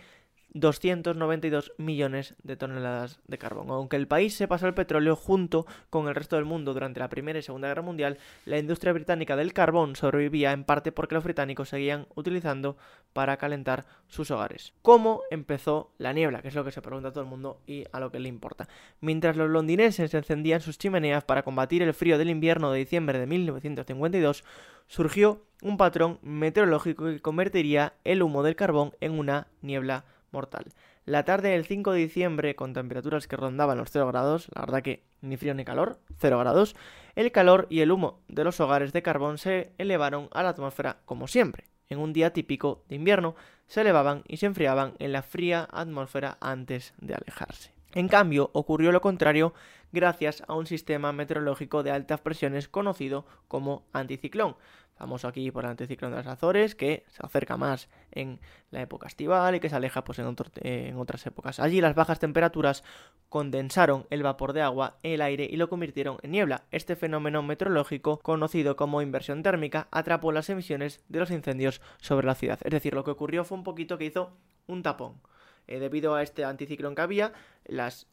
292 0.54 1.74
millones 1.78 2.36
de 2.44 2.58
toneladas 2.58 3.20
de 3.28 3.38
carbón. 3.38 3.70
Aunque 3.70 3.96
el 3.96 4.08
país 4.08 4.36
se 4.36 4.48
pasó 4.48 4.68
el 4.68 4.74
petróleo 4.74 5.16
junto 5.16 5.66
con 5.90 6.08
el 6.08 6.16
resto 6.16 6.36
del 6.36 6.46
mundo 6.46 6.74
durante 6.74 7.00
la 7.00 7.10
Primera 7.10 7.40
y 7.40 7.42
Segunda 7.42 7.70
Guerra 7.70 7.82
Mundial, 7.82 8.18
la 8.46 8.58
industria 8.58 8.94
británica 8.94 9.36
del 9.36 9.54
carbón 9.54 9.96
sobrevivía 9.96 10.52
en 10.52 10.64
parte 10.64 10.92
porque 10.92 11.16
los 11.16 11.24
británicos 11.24 11.70
seguían 11.70 12.08
utilizando 12.16 12.78
para 13.14 13.38
calentar 13.38 13.86
sus 14.08 14.30
hogares. 14.32 14.74
¿Cómo 14.82 15.22
empezó 15.32 15.92
la 15.98 16.14
niebla? 16.14 16.42
Que 16.42 16.50
es 16.50 16.56
lo 16.56 16.66
que 16.66 16.72
se 16.72 16.82
pregunta 16.82 17.10
a 17.10 17.12
todo 17.12 17.24
el 17.24 17.30
mundo 17.30 17.62
y 17.66 17.86
a 17.92 18.00
lo 18.00 18.12
que 18.12 18.20
le 18.20 18.30
importa. 18.30 18.68
Mientras 19.00 19.38
los 19.38 19.50
londinenses 19.50 20.14
encendían 20.14 20.62
sus 20.62 20.78
chimeneas 20.78 21.24
para 21.24 21.44
combatir 21.44 21.82
el 21.82 21.94
frío 21.94 22.18
del 22.18 22.30
invierno 22.30 22.72
de 22.72 22.80
diciembre 22.80 23.20
de 23.20 23.28
1952, 23.28 24.44
surgió 24.88 25.42
un 25.62 25.78
patrón 25.78 26.20
meteorológico 26.22 27.06
que 27.06 27.22
convertiría 27.22 27.94
el 28.04 28.22
humo 28.22 28.44
del 28.44 28.56
carbón 28.56 28.94
en 29.00 29.18
una 29.18 29.48
niebla 29.62 30.04
mortal. 30.32 30.66
La 31.06 31.24
tarde 31.24 31.50
del 31.50 31.66
5 31.66 31.92
de 31.94 32.00
diciembre, 32.00 32.56
con 32.56 32.74
temperaturas 32.74 33.28
que 33.28 33.36
rondaban 33.36 33.78
los 33.78 33.92
0 33.92 34.08
grados, 34.08 34.48
la 34.54 34.62
verdad 34.62 34.82
que 34.82 35.04
ni 35.22 35.38
frío 35.38 35.54
ni 35.54 35.66
calor, 35.66 36.00
0 36.20 36.40
grados, 36.40 36.76
el 37.16 37.32
calor 37.32 37.68
y 37.70 37.82
el 37.82 37.92
humo 37.92 38.22
de 38.28 38.44
los 38.44 38.60
hogares 38.60 38.94
de 38.94 39.02
carbón 39.02 39.38
se 39.38 39.72
elevaron 39.78 40.30
a 40.32 40.44
la 40.44 40.50
atmósfera 40.50 40.98
como 41.06 41.28
siempre. 41.28 41.66
En 41.90 42.00
un 42.00 42.14
día 42.14 42.32
típico 42.32 42.84
de 42.88 42.96
invierno, 42.96 43.36
se 43.68 43.82
elevaban 43.82 44.24
y 44.28 44.38
se 44.38 44.46
enfriaban 44.46 44.94
en 45.00 45.12
la 45.12 45.24
fría 45.24 45.68
atmósfera 45.72 46.38
antes 46.40 46.94
de 47.00 47.16
alejarse. 47.16 47.72
En 47.94 48.08
cambio, 48.08 48.50
ocurrió 48.54 48.92
lo 48.92 49.02
contrario 49.02 49.54
gracias 49.92 50.44
a 50.48 50.56
un 50.56 50.66
sistema 50.66 51.12
meteorológico 51.12 51.84
de 51.84 51.92
altas 51.92 52.22
presiones 52.22 52.68
conocido 52.68 53.26
como 53.48 53.86
anticiclón. 53.94 54.56
Vamos 55.02 55.26
aquí 55.26 55.50
por 55.50 55.64
el 55.64 55.72
anticiclón 55.72 56.12
de 56.12 56.18
las 56.18 56.28
Azores, 56.28 56.76
que 56.76 57.06
se 57.08 57.26
acerca 57.26 57.58
más 57.58 57.90
en 58.12 58.40
la 58.70 58.84
época 58.84 59.08
estival 59.08 59.56
y 59.56 59.60
que 59.60 59.68
se 59.68 59.76
aleja 59.76 60.04
pues, 60.04 60.20
en, 60.20 60.36
en, 60.62 60.98
otras 60.98 61.26
épocas. 61.26 61.60
Allí 61.60 61.82
las 61.82 61.96
bajas 61.96 62.20
temperaturas 62.20 62.84
condensaron 63.28 64.06
el 64.12 64.22
vapor 64.22 64.54
de 64.54 64.62
agua 64.62 65.00
el 65.02 65.22
aire 65.22 65.48
y 65.50 65.56
lo 65.56 65.70
convirtieron 65.70 66.18
en 66.22 66.32
niebla. 66.32 66.66
Este 66.70 66.96
fenómeno 66.96 67.42
meteorológico, 67.42 68.20
conocido 68.20 68.76
como 68.76 69.02
inversión 69.02 69.42
térmica, 69.42 69.88
atrapó 69.90 70.32
las 70.32 70.52
emisiones 70.52 71.04
de 71.10 71.20
los 71.20 71.32
incendios 71.32 71.82
sobre 72.00 72.28
la 72.28 72.36
ciudad. 72.36 72.60
Es 72.64 72.72
decir, 72.72 72.94
lo 72.94 73.04
que 73.04 73.10
ocurrió 73.10 73.44
fue 73.44 73.58
un 73.58 73.64
poquito 73.64 73.98
que 73.98 74.06
hizo 74.06 74.38
un 74.68 74.84
tapón. 74.84 75.20
Eh, 75.66 75.80
debido 75.80 76.14
a 76.14 76.22
este 76.22 76.46
anticiclón 76.46 76.94
que 76.94 77.02
había, 77.02 77.34
las, 77.66 78.06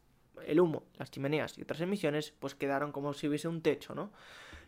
el 0.45 0.59
humo, 0.59 0.83
las 0.97 1.11
chimeneas 1.11 1.57
y 1.57 1.61
otras 1.61 1.81
emisiones, 1.81 2.33
pues 2.39 2.55
quedaron 2.55 2.91
como 2.91 3.13
si 3.13 3.27
hubiese 3.27 3.47
un 3.47 3.61
techo, 3.61 3.95
¿no? 3.95 4.11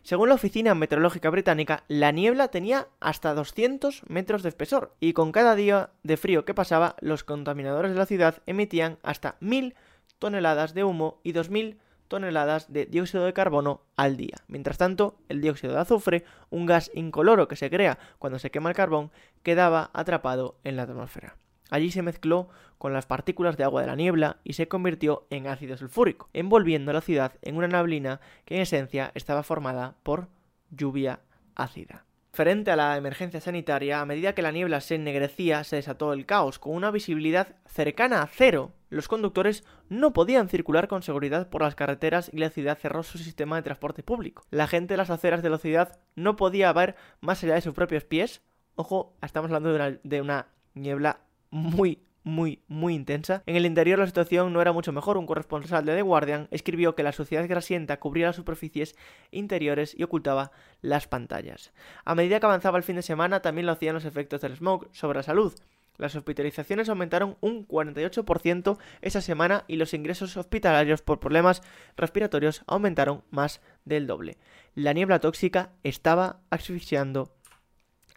Según 0.02 0.28
la 0.28 0.34
Oficina 0.34 0.74
Meteorológica 0.74 1.30
Británica, 1.30 1.84
la 1.86 2.10
niebla 2.10 2.48
tenía 2.48 2.88
hasta 2.98 3.34
200 3.34 4.02
metros 4.08 4.42
de 4.42 4.48
espesor, 4.48 4.96
y 4.98 5.12
con 5.12 5.30
cada 5.30 5.54
día 5.54 5.90
de 6.02 6.16
frío 6.16 6.44
que 6.44 6.54
pasaba, 6.54 6.96
los 7.00 7.22
contaminadores 7.22 7.92
de 7.92 7.98
la 7.98 8.06
ciudad 8.06 8.42
emitían 8.46 8.98
hasta 9.04 9.36
1000 9.38 9.76
toneladas 10.18 10.74
de 10.74 10.82
humo 10.82 11.20
y 11.22 11.32
2000 11.32 11.78
toneladas 12.08 12.72
de 12.72 12.84
dióxido 12.84 13.24
de 13.24 13.32
carbono 13.32 13.80
al 13.96 14.16
día. 14.16 14.36
Mientras 14.48 14.76
tanto, 14.76 15.16
el 15.28 15.40
dióxido 15.40 15.72
de 15.72 15.80
azufre, 15.80 16.24
un 16.50 16.66
gas 16.66 16.90
incoloro 16.94 17.48
que 17.48 17.56
se 17.56 17.70
crea 17.70 17.98
cuando 18.18 18.38
se 18.38 18.50
quema 18.50 18.70
el 18.70 18.76
carbón, 18.76 19.12
quedaba 19.42 19.90
atrapado 19.94 20.56
en 20.64 20.76
la 20.76 20.82
atmósfera. 20.82 21.36
Allí 21.72 21.90
se 21.90 22.02
mezcló 22.02 22.50
con 22.76 22.92
las 22.92 23.06
partículas 23.06 23.56
de 23.56 23.64
agua 23.64 23.80
de 23.80 23.86
la 23.86 23.96
niebla 23.96 24.36
y 24.44 24.52
se 24.52 24.68
convirtió 24.68 25.26
en 25.30 25.46
ácido 25.46 25.78
sulfúrico, 25.78 26.28
envolviendo 26.34 26.92
la 26.92 27.00
ciudad 27.00 27.32
en 27.40 27.56
una 27.56 27.66
neblina 27.66 28.20
que 28.44 28.56
en 28.56 28.60
esencia 28.60 29.10
estaba 29.14 29.42
formada 29.42 29.94
por 30.02 30.28
lluvia 30.70 31.20
ácida. 31.54 32.04
Frente 32.30 32.72
a 32.72 32.76
la 32.76 32.98
emergencia 32.98 33.40
sanitaria, 33.40 34.02
a 34.02 34.04
medida 34.04 34.34
que 34.34 34.42
la 34.42 34.52
niebla 34.52 34.82
se 34.82 34.96
ennegrecía, 34.96 35.64
se 35.64 35.76
desató 35.76 36.12
el 36.12 36.26
caos. 36.26 36.58
Con 36.58 36.74
una 36.74 36.90
visibilidad 36.90 37.56
cercana 37.64 38.20
a 38.20 38.26
cero, 38.26 38.72
los 38.90 39.08
conductores 39.08 39.64
no 39.88 40.12
podían 40.12 40.50
circular 40.50 40.88
con 40.88 41.00
seguridad 41.00 41.48
por 41.48 41.62
las 41.62 41.74
carreteras 41.74 42.28
y 42.34 42.36
la 42.36 42.50
ciudad 42.50 42.76
cerró 42.76 43.02
su 43.02 43.16
sistema 43.16 43.56
de 43.56 43.62
transporte 43.62 44.02
público. 44.02 44.44
La 44.50 44.66
gente 44.66 44.92
de 44.92 44.98
las 44.98 45.08
aceras 45.08 45.42
de 45.42 45.48
la 45.48 45.56
ciudad 45.56 45.98
no 46.16 46.36
podía 46.36 46.70
ver 46.74 46.96
más 47.22 47.42
allá 47.42 47.54
de 47.54 47.62
sus 47.62 47.72
propios 47.72 48.04
pies. 48.04 48.42
Ojo, 48.74 49.14
estamos 49.22 49.50
hablando 49.50 49.70
de 49.70 49.76
una, 49.76 49.98
de 50.02 50.20
una 50.20 50.48
niebla 50.74 51.20
muy, 51.52 52.00
muy, 52.24 52.62
muy 52.66 52.94
intensa. 52.94 53.42
En 53.46 53.56
el 53.56 53.66
interior 53.66 53.98
la 53.98 54.06
situación 54.06 54.52
no 54.52 54.60
era 54.60 54.72
mucho 54.72 54.92
mejor. 54.92 55.18
Un 55.18 55.26
corresponsal 55.26 55.84
de 55.84 55.94
The 55.94 56.02
Guardian 56.02 56.48
escribió 56.50 56.94
que 56.96 57.02
la 57.02 57.12
suciedad 57.12 57.46
grasienta 57.46 58.00
cubría 58.00 58.26
las 58.26 58.36
superficies 58.36 58.96
interiores 59.30 59.94
y 59.96 60.02
ocultaba 60.02 60.50
las 60.80 61.06
pantallas. 61.06 61.72
A 62.04 62.14
medida 62.14 62.40
que 62.40 62.46
avanzaba 62.46 62.78
el 62.78 62.84
fin 62.84 62.96
de 62.96 63.02
semana, 63.02 63.40
también 63.40 63.66
lo 63.66 63.72
hacían 63.72 63.94
los 63.94 64.04
efectos 64.04 64.40
del 64.40 64.56
smog 64.56 64.88
sobre 64.92 65.18
la 65.18 65.22
salud. 65.22 65.54
Las 65.98 66.16
hospitalizaciones 66.16 66.88
aumentaron 66.88 67.36
un 67.40 67.68
48% 67.68 68.78
esa 69.02 69.20
semana 69.20 69.64
y 69.68 69.76
los 69.76 69.92
ingresos 69.92 70.36
hospitalarios 70.38 71.02
por 71.02 71.20
problemas 71.20 71.62
respiratorios 71.96 72.62
aumentaron 72.66 73.22
más 73.30 73.60
del 73.84 74.06
doble. 74.06 74.38
La 74.74 74.94
niebla 74.94 75.20
tóxica 75.20 75.70
estaba 75.82 76.40
asfixiando 76.48 77.30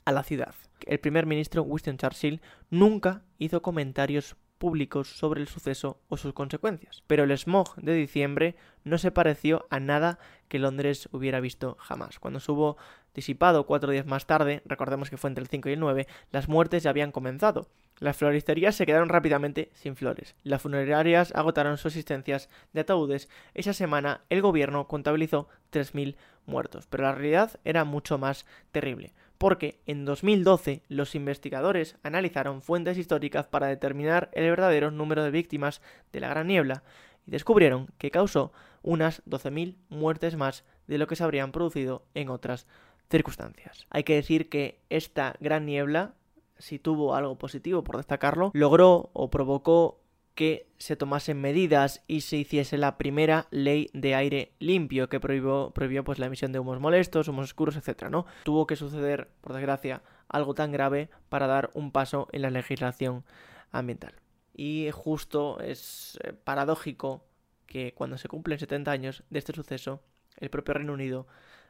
a 0.05 0.11
la 0.11 0.23
ciudad 0.23 0.55
el 0.85 0.99
primer 0.99 1.25
ministro 1.25 1.63
Winston 1.63 1.97
Churchill 1.97 2.41
nunca 2.69 3.21
hizo 3.37 3.61
comentarios 3.61 4.35
públicos 4.57 5.09
sobre 5.09 5.41
el 5.41 5.47
suceso 5.47 5.99
o 6.07 6.17
sus 6.17 6.33
consecuencias. 6.33 7.03
Pero 7.07 7.23
el 7.23 7.37
smog 7.37 7.75
de 7.75 7.93
diciembre 7.93 8.55
no 8.83 8.97
se 8.97 9.11
pareció 9.11 9.67
a 9.69 9.79
nada 9.79 10.17
que 10.47 10.59
Londres 10.59 11.09
hubiera 11.11 11.39
visto 11.39 11.75
jamás. 11.79 12.19
Cuando 12.19 12.39
se 12.39 12.51
hubo 12.51 12.77
disipado 13.13 13.65
cuatro 13.65 13.91
días 13.91 14.05
más 14.05 14.25
tarde, 14.25 14.61
recordemos 14.65 15.09
que 15.09 15.17
fue 15.17 15.29
entre 15.29 15.43
el 15.43 15.49
5 15.49 15.69
y 15.69 15.73
el 15.73 15.79
9, 15.79 16.07
las 16.31 16.47
muertes 16.47 16.83
ya 16.83 16.89
habían 16.89 17.11
comenzado. 17.11 17.67
Las 17.99 18.17
floristerías 18.17 18.75
se 18.75 18.85
quedaron 18.85 19.09
rápidamente 19.09 19.71
sin 19.73 19.95
flores. 19.95 20.35
Las 20.43 20.61
funerarias 20.61 21.33
agotaron 21.33 21.77
sus 21.77 21.93
existencias 21.93 22.49
de 22.73 22.81
ataúdes. 22.81 23.29
Esa 23.53 23.73
semana 23.73 24.21
el 24.29 24.41
gobierno 24.41 24.87
contabilizó 24.87 25.47
3.000 25.71 26.15
muertos, 26.45 26.87
pero 26.87 27.03
la 27.03 27.13
realidad 27.13 27.59
era 27.63 27.85
mucho 27.85 28.17
más 28.17 28.45
terrible 28.71 29.13
porque 29.45 29.79
en 29.85 30.05
2012 30.05 30.81
los 30.87 31.13
investigadores 31.13 31.97
analizaron 32.01 32.63
fuentes 32.63 32.97
históricas 32.97 33.45
para 33.45 33.67
determinar 33.67 34.31
el 34.33 34.49
verdadero 34.49 34.89
número 34.89 35.23
de 35.23 35.29
víctimas 35.29 35.83
de 36.11 36.19
la 36.19 36.29
Gran 36.29 36.47
Niebla 36.47 36.81
y 37.27 37.29
descubrieron 37.29 37.89
que 37.99 38.09
causó 38.09 38.51
unas 38.81 39.23
12.000 39.25 39.75
muertes 39.89 40.35
más 40.35 40.63
de 40.87 40.97
lo 40.97 41.05
que 41.05 41.15
se 41.15 41.23
habrían 41.23 41.51
producido 41.51 42.07
en 42.15 42.29
otras 42.29 42.65
circunstancias. 43.11 43.85
Hay 43.91 44.03
que 44.03 44.15
decir 44.15 44.49
que 44.49 44.79
esta 44.89 45.35
gran 45.39 45.67
niebla, 45.67 46.15
si 46.57 46.79
tuvo 46.79 47.13
algo 47.13 47.37
positivo 47.37 47.83
por 47.83 47.97
destacarlo, 47.97 48.49
logró 48.55 49.11
o 49.13 49.29
provocó 49.29 49.99
que 50.35 50.67
se 50.77 50.95
tomasen 50.95 51.39
medidas 51.39 52.03
y 52.07 52.21
se 52.21 52.37
hiciese 52.37 52.77
la 52.77 52.97
primera 52.97 53.47
ley 53.51 53.89
de 53.93 54.15
aire 54.15 54.51
limpio 54.59 55.09
que 55.09 55.19
prohibió, 55.19 55.71
prohibió 55.73 56.03
pues 56.03 56.19
la 56.19 56.27
emisión 56.27 56.51
de 56.51 56.59
humos 56.59 56.79
molestos, 56.79 57.27
humos 57.29 57.45
oscuros, 57.45 57.77
etcétera, 57.77 58.09
¿no? 58.09 58.25
Tuvo 58.43 58.67
que 58.67 58.75
suceder, 58.75 59.29
por 59.41 59.53
desgracia, 59.53 60.03
algo 60.27 60.53
tan 60.53 60.71
grave 60.71 61.09
para 61.29 61.47
dar 61.47 61.71
un 61.73 61.91
paso 61.91 62.27
en 62.31 62.41
la 62.41 62.49
legislación 62.49 63.23
ambiental. 63.71 64.13
Y 64.53 64.89
justo 64.91 65.59
es 65.59 66.19
eh, 66.23 66.33
paradójico 66.33 67.25
que 67.65 67.93
cuando 67.93 68.17
se 68.17 68.27
cumplen 68.27 68.59
70 68.59 68.91
años 68.91 69.23
de 69.29 69.39
este 69.39 69.53
suceso, 69.53 70.01
el 70.37 70.49
propio 70.49 70.75
Reino 70.75 70.93
Unido 70.93 71.27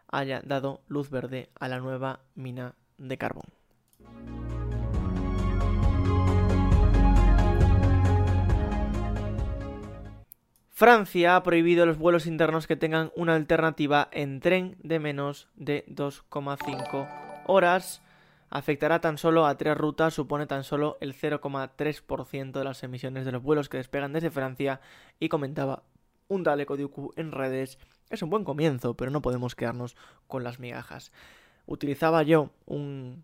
haya 0.08 0.42
dado 0.42 0.82
luz 0.88 1.10
verde 1.10 1.50
a 1.60 1.68
la 1.68 1.80
nueva 1.80 2.22
mina 2.36 2.76
de 2.98 3.18
carbón. 3.18 3.46
Francia 10.78 11.38
ha 11.38 11.44
prohibido 11.44 11.86
los 11.86 11.98
vuelos 11.98 12.26
internos 12.26 12.68
que 12.68 12.76
tengan 12.76 13.10
una 13.16 13.34
alternativa 13.34 14.10
en 14.12 14.42
tren 14.42 14.76
de 14.84 15.00
menos 15.00 15.48
de 15.56 15.86
2,5 15.88 17.44
horas. 17.48 18.02
Afectará 18.50 19.00
tan 19.00 19.18
solo 19.18 19.46
a 19.46 19.56
tres 19.56 19.78
rutas, 19.78 20.14
supone 20.14 20.48
tan 20.48 20.66
solo 20.66 20.98
el 21.00 21.14
0,3% 21.16 22.52
de 22.52 22.64
las 22.66 22.84
emisiones 22.84 23.24
de 23.24 23.32
los 23.32 23.42
vuelos 23.42 23.70
que 23.70 23.78
despegan 23.78 24.12
desde 24.12 24.32
Francia 24.32 24.82
y 25.18 25.30
comentaba 25.30 25.84
un 26.28 26.44
Dale 26.44 26.66
Codiucu 26.66 27.14
en 27.16 27.32
redes. 27.32 27.80
Es 28.10 28.22
un 28.22 28.30
buen 28.30 28.44
comienzo, 28.44 28.96
pero 28.96 29.12
no 29.12 29.22
podemos 29.22 29.56
quedarnos 29.56 29.96
con 30.28 30.44
las 30.44 30.60
migajas. 30.60 31.14
Utilizaba 31.68 32.22
yo 32.24 32.50
un, 32.66 33.24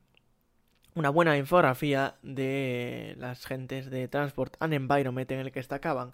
una 0.96 1.10
buena 1.10 1.38
infografía 1.38 2.15
de 2.24 3.13
las 3.17 3.46
gentes 3.46 3.89
de 3.89 4.08
Transport 4.08 4.55
and 4.62 4.74
Environment 4.74 5.29
en 5.31 5.39
el 5.41 5.51
que 5.51 5.60
destacaban 5.60 6.13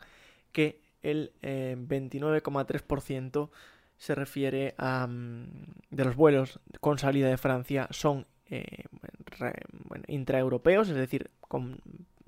que 0.51 0.86
el 1.01 1.33
29,3% 1.41 3.45
eh, 3.45 3.49
se 3.97 4.15
refiere 4.15 4.75
a 4.77 5.07
mm, 5.07 5.47
de 5.89 6.05
los 6.05 6.15
vuelos 6.15 6.59
con 6.79 6.99
salida 6.99 7.29
de 7.29 7.37
Francia 7.37 7.87
son 7.91 8.25
eh, 8.49 8.85
intraeuropeos, 10.07 10.89
es 10.89 10.95
decir, 10.95 11.31
con 11.41 11.81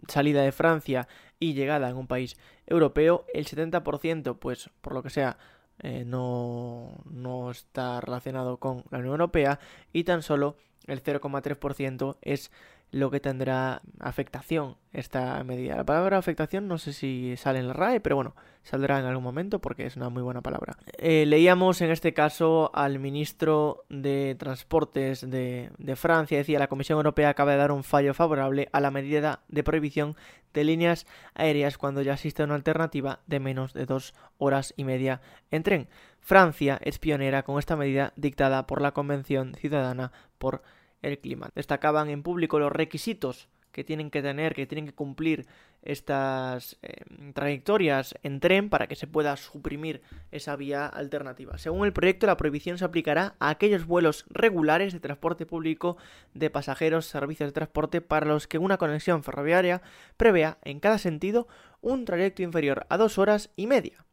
salida 0.08 0.42
de 0.42 0.52
Francia 0.52 1.08
y 1.40 1.54
llegada 1.54 1.90
en 1.90 1.98
un 1.98 2.08
país 2.08 2.38
europeo, 2.68 3.26
el 3.34 3.46
70%, 3.46 4.38
pues 4.38 4.70
por 4.82 4.94
lo 4.94 5.04
que 5.04 5.10
sea, 5.10 5.38
eh, 5.82 6.04
no, 6.06 6.92
no 7.10 7.52
está 7.52 8.02
relacionado 8.02 8.58
con 8.58 8.84
la 8.92 8.98
Unión 8.98 9.14
Europea 9.14 9.60
y 9.94 10.04
tan 10.04 10.24
solo 10.24 10.58
el 10.88 11.04
0,3% 11.04 12.18
es 12.22 12.52
lo 12.92 13.12
que 13.12 13.20
tendrá 13.20 13.82
afectación 14.00 14.78
esta 14.94 15.44
medida. 15.44 15.76
La 15.76 15.86
palabra 15.86 16.18
afectación 16.18 16.68
no 16.68 16.78
sé 16.78 16.94
si 16.94 17.36
sale 17.38 17.60
en 17.60 17.66
el 17.66 17.74
RAE, 17.74 18.00
pero 18.00 18.16
bueno, 18.16 18.36
saldrá 18.64 19.00
en 19.00 19.06
algún 19.06 19.24
momento 19.24 19.60
porque 19.60 19.86
es 19.86 19.96
una 19.96 20.10
muy 20.10 20.24
buena 20.24 20.42
palabra. 20.42 20.78
Eh, 20.98 21.26
leíamos 21.28 21.82
en 21.82 21.92
este 21.92 22.14
caso 22.14 22.72
al 22.74 22.98
ministro 22.98 23.86
de 23.90 24.36
Transportes 24.40 25.30
de, 25.30 25.70
de 25.78 25.96
Francia, 25.96 26.40
decía 26.40 26.58
la 26.58 26.68
Comisión 26.68 26.98
Europea 26.98 27.30
acaba 27.30 27.52
de 27.52 27.58
dar 27.58 27.72
un 27.72 27.84
fallo 27.84 28.14
favorable 28.14 28.70
a 28.72 28.80
la 28.80 28.90
medida 28.92 29.42
de 29.48 29.64
prohibición 29.64 30.16
de 30.54 30.64
líneas 30.64 31.06
aéreas 31.36 31.78
cuando 31.78 32.02
ya 32.02 32.14
existe 32.14 32.44
una 32.44 32.56
alternativa 32.56 33.20
de 33.28 33.40
menos 33.40 33.74
de 33.74 33.86
dos 33.86 34.16
horas 34.40 34.74
y 34.78 34.84
media 34.84 35.22
en 35.52 35.62
tren. 35.62 35.88
Francia 36.20 36.80
es 36.82 37.00
pionera 37.00 37.44
con 37.44 37.60
esta 37.60 37.76
medida 37.76 38.14
dictada 38.16 38.66
por 38.66 38.82
la 38.82 38.92
Convención 38.92 39.54
Ciudadana 39.56 40.12
por 40.38 40.64
el 41.02 41.20
clima. 41.20 41.50
Destacaban 41.56 42.10
en 42.10 42.24
público 42.24 42.60
los 42.60 42.72
requisitos 42.72 43.48
que 43.72 43.84
tienen 43.84 44.10
que 44.10 44.22
tener, 44.22 44.56
que 44.56 44.66
tienen 44.66 44.86
que 44.86 44.94
cumplir 44.94 45.46
estas 45.82 46.78
eh, 46.82 47.06
trayectorias 47.34 48.16
en 48.24 48.40
tren 48.40 48.70
para 48.70 48.88
que 48.88 48.96
se 48.96 49.08
pueda 49.08 49.38
suprimir 49.38 50.02
esa 50.32 50.56
vía 50.56 50.86
alternativa. 50.86 51.58
Según 51.58 51.86
el 51.86 51.94
proyecto, 51.94 52.28
la 52.28 52.38
prohibición 52.38 52.78
se 52.78 52.86
aplicará 52.86 53.36
a 53.40 53.50
aquellos 53.50 53.86
vuelos 53.86 54.26
regulares 54.30 54.92
de 54.94 55.00
transporte 55.00 55.46
público 55.46 55.98
de 56.34 56.50
pasajeros, 56.50 57.06
servicios 57.06 57.50
de 57.50 57.54
transporte 57.54 58.02
para 58.02 58.26
los 58.26 58.48
que 58.48 58.58
una 58.58 58.78
conexión 58.78 59.24
ferroviaria 59.24 59.82
prevea 60.18 60.58
en 60.64 60.80
cada 60.80 60.98
sentido 60.98 61.48
un 61.82 62.06
trayecto 62.06 62.42
inferior 62.44 62.86
a 62.90 62.98
dos 62.98 63.18
horas 63.18 63.52
y 63.56 63.68
media. 63.68 64.06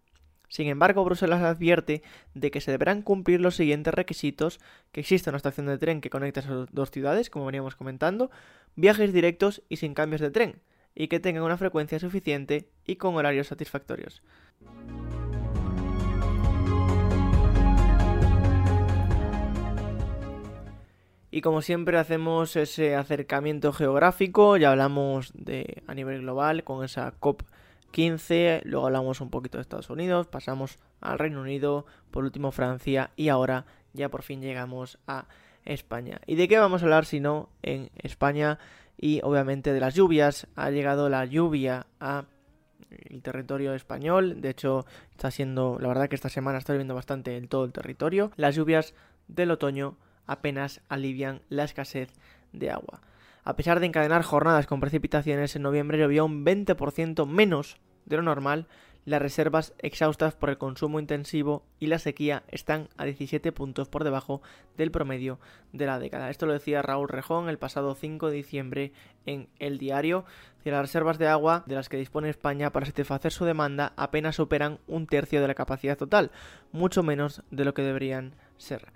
Sin 0.49 0.69
embargo, 0.69 1.05
Bruselas 1.05 1.43
advierte 1.43 2.03
de 2.35 2.51
que 2.51 2.61
se 2.61 2.71
deberán 2.71 3.03
cumplir 3.03 3.41
los 3.41 3.57
siguientes 3.57 3.93
requisitos, 3.93 4.61
que 4.93 5.01
exista 5.01 5.31
una 5.31 5.39
estación 5.39 5.67
de 5.67 5.79
tren 5.79 6.01
que 6.01 6.11
conecte 6.11 6.41
esas 6.41 6.69
dos 6.73 6.91
ciudades, 6.91 7.31
como 7.31 7.47
veníamos 7.47 7.77
comentando, 7.77 8.31
viajes 8.77 9.13
directos 9.13 9.63
y 9.69 9.77
sin 9.77 9.95
cambios 9.95 10.21
de 10.21 10.31
tren, 10.31 10.61
y 10.95 11.09
que 11.09 11.21
tengan 11.21 11.43
una 11.43 11.57
frecuencia 11.57 11.99
suficiente 11.99 12.69
y 12.85 12.97
con 12.97 13.17
horarios 13.17 13.49
satisfactorios. 13.49 14.23
Y 21.37 21.43
como 21.43 21.61
siempre 21.61 21.99
hacemos 21.99 22.57
ese 22.57 22.95
acercamiento 22.95 23.71
geográfico, 23.73 24.57
ya 24.57 24.71
hablamos 24.71 25.33
de 25.35 25.83
a 25.87 25.95
nivel 25.95 26.23
global 26.23 26.65
con 26.65 26.83
esa 26.83 27.11
COP 27.11 27.43
15, 27.97 28.61
luego 28.67 28.85
hablamos 28.85 29.23
un 29.23 29.31
poquito 29.31 29.57
de 29.57 29.63
Estados 29.63 29.89
Unidos, 29.89 30.27
pasamos 30.27 30.79
al 31.01 31.19
Reino 31.19 31.41
Unido, 31.41 31.87
por 32.11 32.25
último 32.25 32.53
Francia 32.53 33.11
y 33.17 33.31
ahora 33.31 33.65
ya 33.95 34.11
por 34.11 34.23
fin 34.23 34.43
llegamos 34.43 34.99
a 35.07 35.29
España. 35.65 36.21
¿Y 36.27 36.35
de 36.35 36.47
qué 36.47 36.59
vamos 36.59 36.83
a 36.83 36.85
hablar 36.85 37.07
si 37.07 37.21
no 37.21 37.49
en 37.63 37.89
España 37.97 38.59
y 38.99 39.23
obviamente 39.23 39.73
de 39.73 39.81
las 39.81 39.95
lluvias? 39.95 40.47
Ha 40.57 40.69
llegado 40.69 41.09
la 41.09 41.25
lluvia 41.25 41.87
a 41.99 42.27
el 42.91 43.23
territorio 43.23 43.73
español, 43.73 44.43
de 44.43 44.51
hecho 44.51 44.85
está 45.13 45.31
siendo, 45.31 45.79
la 45.81 45.89
verdad 45.89 46.11
que 46.11 46.17
esta 46.17 46.29
semana 46.29 46.59
está 46.59 46.75
lloviendo 46.75 46.95
bastante 46.95 47.39
en 47.39 47.49
todo 47.49 47.65
el 47.65 47.73
territorio. 47.73 48.31
Las 48.37 48.57
lluvias 48.57 48.93
del 49.27 49.53
otoño 49.53 49.97
apenas 50.27 50.83
alivian 50.91 51.41
la 51.49 51.65
escasez 51.65 52.13
de 52.53 52.71
agua. 52.71 53.01
A 53.43 53.57
pesar 53.57 53.81
de 53.81 53.87
encadenar 53.87 54.23
jornadas 54.23 54.67
con 54.67 54.81
precipitaciones, 54.81 55.57
en 55.57 55.63
noviembre 55.63 55.99
llovió 55.99 56.27
un 56.27 56.45
20% 56.45 57.27
menos 57.27 57.79
de 58.07 58.17
lo 58.17 58.23
normal, 58.23 58.67
las 59.07 59.23
reservas 59.23 59.73
exhaustas 59.79 60.35
por 60.35 60.51
el 60.51 60.59
consumo 60.59 60.99
intensivo 60.99 61.63
y 61.79 61.87
la 61.87 62.01
sequía 62.01 62.43
están 62.49 62.89
a 62.97 63.05
17 63.05 63.53
puntos 63.53 63.89
por 63.89 64.03
debajo 64.03 64.43
del 64.77 64.91
promedio 64.91 65.39
de 65.73 65.87
la 65.87 66.01
década. 66.01 66.29
Esto 66.29 66.45
lo 66.47 66.53
decía 66.53 66.83
Raúl 66.83 67.09
Rejón 67.09 67.49
el 67.49 67.57
pasado 67.57 67.95
5 67.95 68.31
de 68.31 68.37
diciembre 68.37 68.93
en 69.25 69.49
El 69.61 69.79
Diario. 69.79 70.25
Que 70.65 70.73
las 70.73 70.81
reservas 70.81 71.19
de 71.19 71.29
agua 71.29 71.63
de 71.67 71.77
las 71.77 71.89
que 71.89 71.97
dispone 71.97 72.29
España 72.29 72.73
para 72.73 72.87
satisfacer 72.87 73.31
su 73.31 73.45
demanda 73.45 73.93
apenas 73.97 74.35
superan 74.35 74.81
un 74.89 75.07
tercio 75.07 75.41
de 75.41 75.47
la 75.47 75.55
capacidad 75.55 75.97
total, 75.97 76.33
mucho 76.73 77.05
menos 77.05 77.45
de 77.53 77.65
lo 77.65 77.75
que 77.75 77.83
deberían 77.83 78.35
ser. 78.57 78.89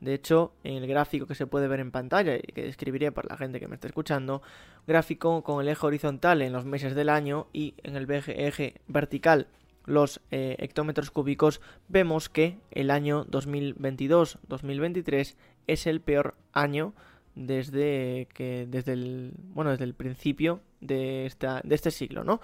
De 0.00 0.14
hecho, 0.14 0.52
en 0.62 0.76
el 0.76 0.86
gráfico 0.86 1.26
que 1.26 1.34
se 1.34 1.46
puede 1.46 1.66
ver 1.66 1.80
en 1.80 1.90
pantalla 1.90 2.36
y 2.36 2.40
que 2.40 2.62
describiré 2.62 3.10
para 3.10 3.28
la 3.30 3.36
gente 3.36 3.58
que 3.58 3.66
me 3.66 3.74
está 3.74 3.88
escuchando, 3.88 4.42
gráfico 4.86 5.42
con 5.42 5.60
el 5.60 5.68
eje 5.68 5.86
horizontal 5.86 6.42
en 6.42 6.52
los 6.52 6.64
meses 6.64 6.94
del 6.94 7.08
año 7.08 7.48
y 7.52 7.74
en 7.82 7.96
el 7.96 8.08
eje 8.10 8.80
vertical 8.86 9.48
los 9.88 10.20
eh, 10.30 10.54
hectómetros 10.58 11.10
cúbicos, 11.10 11.60
vemos 11.88 12.28
que 12.28 12.58
el 12.70 12.90
año 12.90 13.24
2022-2023 13.26 15.34
es 15.66 15.86
el 15.86 16.00
peor 16.00 16.34
año 16.52 16.92
desde 17.34 18.28
que 18.34 18.66
desde 18.68 18.92
el 18.92 19.32
bueno 19.38 19.70
desde 19.70 19.84
el 19.84 19.94
principio 19.94 20.60
de 20.80 21.26
esta 21.26 21.60
de 21.64 21.74
este 21.74 21.90
siglo, 21.90 22.24
¿no? 22.24 22.40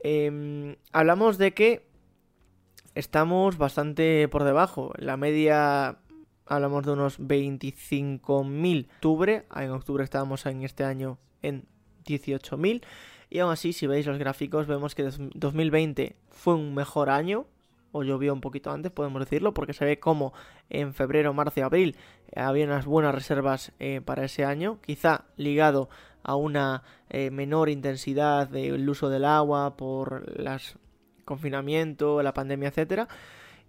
Em, 0.00 0.76
hablamos 0.92 1.36
de 1.36 1.52
que 1.52 1.86
estamos 2.94 3.58
bastante 3.58 4.28
por 4.28 4.44
debajo. 4.44 4.92
La 4.96 5.16
media 5.16 5.98
hablamos 6.50 6.84
de 6.84 6.92
unos 6.92 7.18
25.000 7.20 8.86
octubre. 8.96 9.46
En 9.54 9.70
octubre 9.70 10.04
estábamos 10.04 10.44
en 10.46 10.62
este 10.62 10.84
año 10.84 11.18
en 11.42 11.64
18.000. 12.04 12.82
Y 13.30 13.38
aún 13.38 13.52
así, 13.52 13.72
si 13.72 13.86
veis 13.86 14.06
los 14.06 14.18
gráficos, 14.18 14.66
vemos 14.66 14.94
que 14.94 15.04
2020 15.04 16.16
fue 16.28 16.54
un 16.54 16.74
mejor 16.74 17.08
año. 17.08 17.46
O 17.92 18.04
llovió 18.04 18.32
un 18.32 18.40
poquito 18.40 18.70
antes, 18.70 18.92
podemos 18.92 19.20
decirlo, 19.20 19.52
porque 19.52 19.72
se 19.72 19.84
ve 19.84 19.98
como 19.98 20.32
en 20.68 20.94
febrero, 20.94 21.34
marzo 21.34 21.58
y 21.58 21.62
abril 21.64 21.96
eh, 22.28 22.38
había 22.38 22.64
unas 22.64 22.86
buenas 22.86 23.12
reservas 23.12 23.72
eh, 23.80 24.00
para 24.04 24.24
ese 24.24 24.44
año. 24.44 24.78
Quizá 24.80 25.24
ligado 25.36 25.88
a 26.22 26.36
una 26.36 26.84
eh, 27.08 27.30
menor 27.30 27.68
intensidad 27.68 28.48
del 28.48 28.88
uso 28.88 29.08
del 29.08 29.24
agua 29.24 29.76
por 29.76 30.24
el 30.36 30.48
confinamiento, 31.24 32.22
la 32.22 32.32
pandemia, 32.32 32.68
etcétera. 32.68 33.08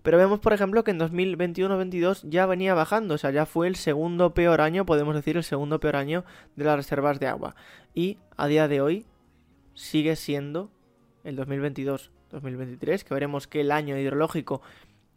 Pero 0.03 0.17
vemos, 0.17 0.39
por 0.39 0.53
ejemplo, 0.53 0.83
que 0.83 0.91
en 0.91 0.99
2021-22 0.99 2.27
ya 2.29 2.45
venía 2.45 2.73
bajando, 2.73 3.15
o 3.15 3.17
sea, 3.17 3.31
ya 3.31 3.45
fue 3.45 3.67
el 3.67 3.75
segundo 3.75 4.33
peor 4.33 4.61
año, 4.61 4.85
podemos 4.85 5.15
decir, 5.15 5.37
el 5.37 5.43
segundo 5.43 5.79
peor 5.79 5.95
año 5.95 6.25
de 6.55 6.65
las 6.65 6.75
reservas 6.75 7.19
de 7.19 7.27
agua. 7.27 7.55
Y 7.93 8.17
a 8.37 8.47
día 8.47 8.67
de 8.67 8.81
hoy 8.81 9.05
sigue 9.73 10.15
siendo 10.15 10.71
el 11.23 11.35
2022 11.35 12.11
2023, 12.31 13.03
que 13.03 13.13
veremos 13.13 13.47
que 13.47 13.61
el 13.61 13.71
año 13.71 13.97
hidrológico 13.97 14.61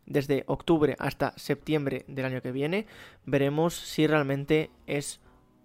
desde 0.06 0.44
octubre 0.46 0.96
hasta 0.98 1.32
septiembre 1.36 2.04
del 2.08 2.26
año 2.26 2.42
que 2.42 2.52
viene, 2.52 2.86
veremos 3.24 3.74
si 3.74 4.06
realmente 4.06 4.70
es 4.86 5.20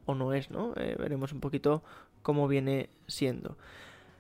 o 0.06 0.16
no 0.16 0.34
es, 0.34 0.50
¿no? 0.50 0.74
Eh, 0.78 0.96
veremos 0.98 1.34
un 1.34 1.40
poquito 1.40 1.84
cómo 2.22 2.48
viene 2.48 2.90
siendo. 3.08 3.58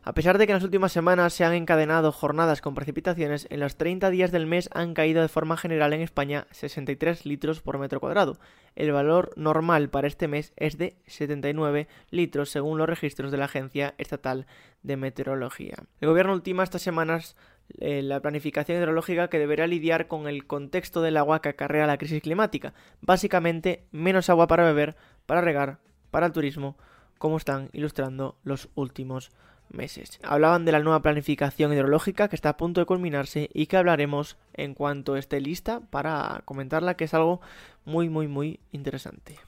A 0.01 0.13
pesar 0.13 0.37
de 0.37 0.45
que 0.45 0.53
en 0.53 0.55
las 0.55 0.63
últimas 0.63 0.93
semanas 0.93 1.33
se 1.33 1.43
han 1.43 1.53
encadenado 1.53 2.11
jornadas 2.13 2.61
con 2.61 2.73
precipitaciones, 2.73 3.47
en 3.49 3.59
los 3.59 3.75
30 3.75 4.09
días 4.09 4.31
del 4.31 4.45
mes 4.45 4.69
han 4.73 4.93
caído 4.93 5.21
de 5.21 5.27
forma 5.27 5.57
general 5.57 5.91
en 5.91 6.01
España 6.01 6.47
63 6.51 7.25
litros 7.25 7.61
por 7.61 7.77
metro 7.77 7.99
cuadrado. 7.99 8.39
El 8.75 8.93
valor 8.93 9.31
normal 9.35 9.89
para 9.89 10.07
este 10.07 10.29
mes 10.29 10.53
es 10.55 10.77
de 10.77 10.95
79 11.07 11.87
litros 12.11 12.49
según 12.49 12.77
los 12.77 12.87
registros 12.87 13.29
de 13.31 13.37
la 13.37 13.45
Agencia 13.45 13.93
Estatal 13.97 14.47
de 14.83 14.95
Meteorología. 14.95 15.83
El 15.99 16.07
gobierno 16.07 16.33
ultima 16.33 16.63
estas 16.63 16.81
semanas 16.81 17.35
eh, 17.77 18.01
la 18.01 18.21
planificación 18.21 18.77
hidrológica 18.77 19.29
que 19.29 19.37
deberá 19.37 19.67
lidiar 19.67 20.07
con 20.07 20.27
el 20.27 20.47
contexto 20.47 21.01
del 21.01 21.17
agua 21.17 21.41
que 21.41 21.49
acarrea 21.49 21.85
la 21.87 21.97
crisis 21.97 22.21
climática. 22.21 22.73
Básicamente, 23.01 23.85
menos 23.91 24.29
agua 24.29 24.47
para 24.47 24.63
beber, 24.63 24.95
para 25.25 25.41
regar, 25.41 25.79
para 26.09 26.25
el 26.25 26.31
turismo, 26.31 26.77
como 27.19 27.37
están 27.37 27.69
ilustrando 27.73 28.37
los 28.43 28.69
últimos 28.75 29.31
meses. 29.69 30.19
Hablaban 30.23 30.65
de 30.65 30.71
la 30.71 30.79
nueva 30.79 31.01
planificación 31.01 31.73
hidrológica 31.73 32.27
que 32.27 32.35
está 32.35 32.49
a 32.49 32.57
punto 32.57 32.81
de 32.81 32.85
culminarse 32.85 33.49
y 33.53 33.67
que 33.67 33.77
hablaremos 33.77 34.37
en 34.53 34.73
cuanto 34.73 35.15
esté 35.15 35.41
lista 35.41 35.81
para 35.89 36.41
comentarla, 36.45 36.95
que 36.95 37.05
es 37.05 37.13
algo 37.13 37.41
muy, 37.85 38.09
muy, 38.09 38.27
muy 38.27 38.59
interesante. 38.71 39.39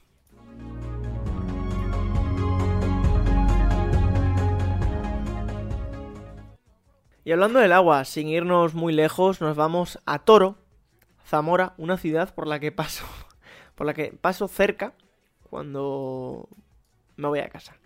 Y 7.24 7.30
hablando 7.30 7.60
del 7.60 7.72
agua, 7.72 8.04
sin 8.04 8.28
irnos 8.28 8.74
muy 8.74 8.92
lejos, 8.92 9.40
nos 9.40 9.56
vamos 9.56 10.00
a 10.06 10.18
Toro, 10.20 10.56
Zamora, 11.24 11.72
una 11.76 11.96
ciudad 11.96 12.34
por 12.34 12.48
la 12.48 12.58
que 12.58 12.72
paso, 12.72 13.04
por 13.76 13.86
la 13.86 13.94
que 13.94 14.12
paso 14.20 14.48
cerca 14.48 14.94
cuando 15.48 16.48
me 17.16 17.28
voy 17.28 17.38
a 17.38 17.48
casa. 17.48 17.76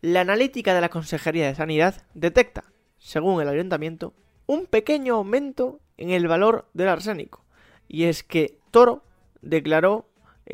La 0.00 0.20
analítica 0.20 0.74
de 0.74 0.80
la 0.80 0.88
Consejería 0.88 1.46
de 1.46 1.54
Sanidad 1.54 2.02
detecta, 2.14 2.64
según 2.98 3.40
el 3.40 3.48
ayuntamiento, 3.48 4.12
un 4.46 4.66
pequeño 4.66 5.14
aumento 5.14 5.80
en 5.96 6.10
el 6.10 6.28
valor 6.28 6.66
del 6.74 6.88
arsénico. 6.88 7.44
Y 7.88 8.04
es 8.04 8.22
que 8.22 8.58
Toro 8.70 9.02
declaró 9.42 10.06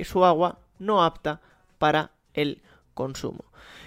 su 0.05 0.25
agua 0.25 0.59
no 0.79 1.03
apta 1.03 1.41
para 1.79 2.13
el 2.35 2.63
consumo. 2.95 3.45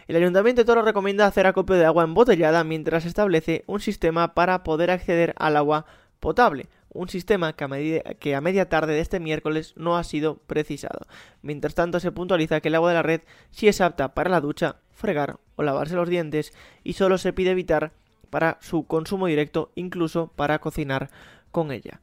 El 0.07 0.17
Ayuntamiento 0.17 0.61
de 0.61 0.65
Toro 0.65 0.81
recomienda 0.81 1.25
hacer 1.25 1.47
acopio 1.47 1.75
de 1.75 1.85
agua 1.85 2.03
embotellada 2.03 2.63
mientras 2.63 3.05
establece 3.05 3.63
un 3.67 3.79
sistema 3.79 4.33
para 4.33 4.63
poder 4.63 4.91
acceder 4.91 5.33
al 5.37 5.57
agua 5.57 5.85
potable, 6.19 6.67
un 6.89 7.09
sistema 7.09 7.53
que 7.53 7.63
a, 7.63 7.67
medida, 7.67 8.01
que 8.19 8.35
a, 8.35 8.41
media 8.41 8.69
tarde 8.69 8.93
de 8.93 8.99
este 8.99 9.19
miércoles 9.19 9.73
no 9.75 9.97
ha 9.97 10.03
sido 10.03 10.37
precisado. 10.37 11.07
Mientras 11.41 11.75
tanto, 11.75 11.99
se 11.99 12.11
puntualiza 12.11 12.61
que 12.61 12.69
el 12.69 12.75
agua 12.75 12.89
de 12.89 12.95
la 12.95 13.03
red 13.03 13.21
sí 13.51 13.67
es 13.67 13.81
apta 13.81 14.13
para 14.13 14.29
la 14.29 14.41
ducha, 14.41 14.77
fregar 14.95 15.37
o 15.55 15.63
lavarse 15.63 15.95
los 15.95 16.09
dientes 16.09 16.53
y 16.83 16.93
solo 16.93 17.17
se 17.17 17.33
pide 17.33 17.51
evitar 17.51 17.91
para 18.29 18.57
su 18.61 18.85
consumo 18.85 19.27
directo, 19.27 19.71
incluso 19.75 20.27
para 20.35 20.59
cocinar 20.59 21.09
con 21.51 21.71
ella. 21.71 22.01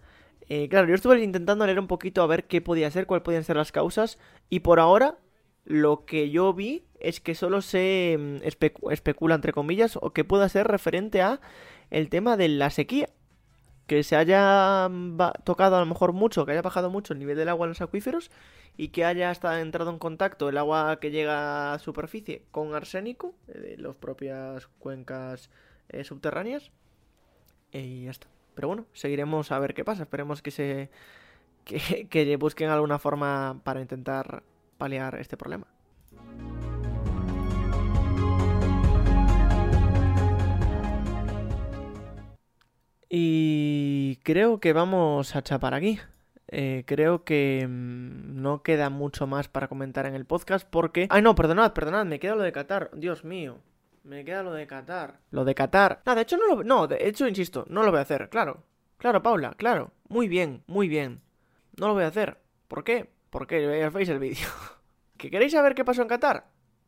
Eh, 0.48 0.68
claro, 0.68 0.88
yo 0.88 0.94
estuve 0.94 1.22
intentando 1.22 1.66
leer 1.66 1.80
un 1.80 1.88
poquito 1.88 2.22
a 2.22 2.26
ver 2.26 2.44
qué 2.44 2.60
podía 2.60 2.90
ser, 2.90 3.06
cuáles 3.06 3.24
podían 3.24 3.44
ser 3.44 3.56
las 3.56 3.72
causas, 3.72 4.18
y 4.48 4.60
por 4.60 4.80
ahora 4.80 5.18
lo 5.64 6.04
que 6.04 6.30
yo 6.30 6.52
vi 6.52 6.84
es 7.00 7.20
que 7.20 7.34
solo 7.34 7.62
se 7.62 8.16
mm, 8.18 8.90
especula, 8.90 9.34
entre 9.34 9.52
comillas, 9.52 9.98
o 10.00 10.12
que 10.12 10.24
pueda 10.24 10.48
ser 10.48 10.66
referente 10.68 11.22
a 11.22 11.40
el 11.90 12.08
tema 12.08 12.36
de 12.36 12.48
la 12.48 12.70
sequía 12.70 13.08
que 13.86 14.02
se 14.02 14.16
haya 14.16 14.88
tocado 15.44 15.76
a 15.76 15.80
lo 15.80 15.86
mejor 15.86 16.12
mucho, 16.12 16.46
que 16.46 16.52
haya 16.52 16.62
bajado 16.62 16.90
mucho 16.90 17.12
el 17.12 17.18
nivel 17.18 17.36
del 17.36 17.48
agua 17.48 17.66
en 17.66 17.70
los 17.70 17.80
acuíferos 17.80 18.30
y 18.76 18.88
que 18.88 19.04
haya 19.04 19.30
hasta 19.30 19.60
entrado 19.60 19.90
en 19.90 19.98
contacto 19.98 20.48
el 20.48 20.58
agua 20.58 20.98
que 21.00 21.10
llega 21.10 21.74
a 21.74 21.78
superficie 21.78 22.44
con 22.50 22.74
arsénico 22.74 23.34
eh, 23.48 23.58
de 23.58 23.76
las 23.78 23.96
propias 23.96 24.68
cuencas 24.78 25.50
eh, 25.88 26.04
subterráneas 26.04 26.70
y 27.72 28.04
ya 28.04 28.10
está. 28.10 28.28
Pero 28.54 28.68
bueno, 28.68 28.86
seguiremos 28.92 29.50
a 29.50 29.58
ver 29.58 29.74
qué 29.74 29.84
pasa. 29.84 30.02
Esperemos 30.02 30.42
que 30.42 30.50
se 30.50 30.90
que 32.10 32.36
busquen 32.36 32.70
alguna 32.70 32.98
forma 32.98 33.60
para 33.64 33.80
intentar 33.80 34.42
paliar 34.78 35.16
este 35.16 35.36
problema. 35.36 35.66
Y 43.14 44.20
creo 44.22 44.58
que 44.58 44.72
vamos 44.72 45.36
a 45.36 45.42
chapar 45.42 45.74
aquí. 45.74 46.00
Eh, 46.48 46.84
creo 46.86 47.24
que 47.24 47.66
mm, 47.68 48.40
no 48.40 48.62
queda 48.62 48.88
mucho 48.88 49.26
más 49.26 49.48
para 49.48 49.68
comentar 49.68 50.06
en 50.06 50.14
el 50.14 50.24
podcast 50.24 50.66
porque... 50.66 51.08
Ay, 51.10 51.20
no, 51.20 51.34
perdonad, 51.34 51.74
perdonad, 51.74 52.06
me 52.06 52.18
queda 52.18 52.36
lo 52.36 52.42
de 52.42 52.52
Qatar. 52.52 52.88
Dios 52.94 53.22
mío. 53.22 53.58
Me 54.02 54.24
queda 54.24 54.42
lo 54.42 54.54
de 54.54 54.66
Qatar. 54.66 55.20
Lo 55.30 55.44
de 55.44 55.54
Qatar. 55.54 56.00
No, 56.06 56.14
de 56.14 56.22
hecho 56.22 56.38
no 56.38 56.46
lo... 56.46 56.64
No, 56.64 56.86
de 56.86 57.06
hecho, 57.06 57.28
insisto, 57.28 57.66
no 57.68 57.82
lo 57.82 57.90
voy 57.90 57.98
a 57.98 58.04
hacer, 58.04 58.30
claro. 58.30 58.62
Claro, 58.96 59.22
Paula, 59.22 59.52
claro. 59.58 59.92
Muy 60.08 60.26
bien, 60.26 60.62
muy 60.66 60.88
bien. 60.88 61.20
No 61.76 61.88
lo 61.88 61.92
voy 61.92 62.04
a 62.04 62.08
hacer. 62.08 62.38
¿Por 62.66 62.82
qué? 62.82 63.10
Porque 63.28 63.84
os 63.84 63.92
veis 63.92 64.08
el 64.08 64.20
vídeo. 64.20 64.48
¿Que 65.18 65.30
queréis 65.30 65.52
saber 65.52 65.74
qué 65.74 65.84
pasó 65.84 66.00
en 66.00 66.08
Qatar? 66.08 66.46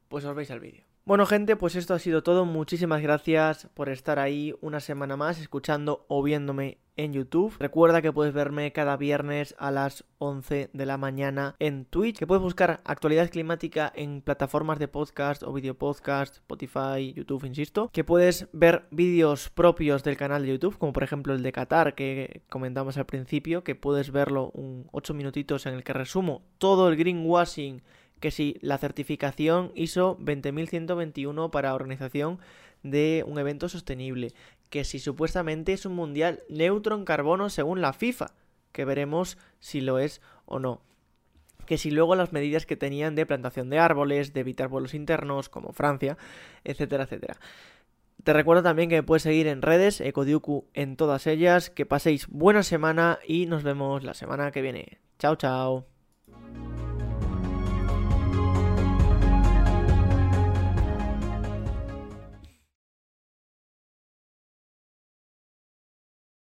Pues 0.08 0.24
os 0.24 0.34
veis 0.34 0.48
el 0.48 0.60
vídeo. 0.60 0.84
Bueno 1.06 1.26
gente, 1.26 1.54
pues 1.56 1.76
esto 1.76 1.92
ha 1.92 1.98
sido 1.98 2.22
todo. 2.22 2.46
Muchísimas 2.46 3.02
gracias 3.02 3.68
por 3.74 3.90
estar 3.90 4.18
ahí 4.18 4.54
una 4.62 4.80
semana 4.80 5.18
más 5.18 5.38
escuchando 5.38 6.06
o 6.08 6.22
viéndome 6.22 6.78
en 6.96 7.12
YouTube. 7.12 7.54
Recuerda 7.58 8.00
que 8.00 8.10
puedes 8.10 8.32
verme 8.32 8.72
cada 8.72 8.96
viernes 8.96 9.54
a 9.58 9.70
las 9.70 10.06
11 10.16 10.70
de 10.72 10.86
la 10.86 10.96
mañana 10.96 11.56
en 11.58 11.84
Twitch, 11.84 12.18
que 12.18 12.26
puedes 12.26 12.40
buscar 12.42 12.80
actualidad 12.86 13.28
climática 13.28 13.92
en 13.94 14.22
plataformas 14.22 14.78
de 14.78 14.88
podcast 14.88 15.42
o 15.42 15.52
video 15.52 15.74
podcast, 15.74 16.36
Spotify, 16.36 17.12
YouTube, 17.12 17.44
insisto, 17.44 17.90
que 17.92 18.02
puedes 18.02 18.48
ver 18.54 18.86
vídeos 18.90 19.50
propios 19.50 20.04
del 20.04 20.16
canal 20.16 20.40
de 20.40 20.52
YouTube, 20.52 20.78
como 20.78 20.94
por 20.94 21.02
ejemplo 21.02 21.34
el 21.34 21.42
de 21.42 21.52
Qatar 21.52 21.94
que 21.94 22.44
comentamos 22.48 22.96
al 22.96 23.04
principio, 23.04 23.62
que 23.62 23.74
puedes 23.74 24.10
verlo 24.10 24.50
un 24.54 24.88
8 24.92 25.12
minutitos 25.12 25.66
en 25.66 25.74
el 25.74 25.84
que 25.84 25.92
resumo 25.92 26.46
todo 26.56 26.88
el 26.88 26.96
greenwashing 26.96 27.82
que 28.24 28.30
si 28.30 28.56
la 28.62 28.78
certificación 28.78 29.70
ISO 29.74 30.16
20121 30.18 31.50
para 31.50 31.74
organización 31.74 32.38
de 32.82 33.22
un 33.26 33.38
evento 33.38 33.68
sostenible, 33.68 34.32
que 34.70 34.84
si 34.84 34.98
supuestamente 34.98 35.74
es 35.74 35.84
un 35.84 35.94
mundial 35.94 36.42
neutro 36.48 36.96
en 36.96 37.04
carbono 37.04 37.50
según 37.50 37.82
la 37.82 37.92
FIFA, 37.92 38.28
que 38.72 38.87
veremos 38.87 39.37
si 39.60 39.82
lo 39.82 39.98
es 39.98 40.22
o 40.46 40.58
no. 40.58 40.80
Que 41.66 41.76
si 41.76 41.90
luego 41.90 42.14
las 42.14 42.32
medidas 42.32 42.64
que 42.64 42.78
tenían 42.78 43.14
de 43.14 43.26
plantación 43.26 43.68
de 43.68 43.78
árboles, 43.78 44.32
de 44.32 44.40
evitar 44.40 44.68
vuelos 44.68 44.94
internos, 44.94 45.50
como 45.50 45.74
Francia, 45.74 46.16
etcétera, 46.64 47.04
etcétera. 47.04 47.37
Te 48.22 48.32
recuerdo 48.32 48.62
también 48.62 48.88
que 48.88 48.96
me 48.96 49.02
puedes 49.02 49.22
seguir 49.22 49.48
en 49.48 49.60
redes, 49.60 50.00
Ecodiuku 50.00 50.64
en 50.72 50.96
todas 50.96 51.26
ellas. 51.26 51.68
Que 51.68 51.84
paséis 51.84 52.26
buena 52.28 52.62
semana 52.62 53.18
y 53.28 53.44
nos 53.44 53.64
vemos 53.64 54.02
la 54.02 54.14
semana 54.14 54.50
que 54.50 54.62
viene. 54.62 54.98
Chao, 55.18 55.37
chao. 55.37 55.93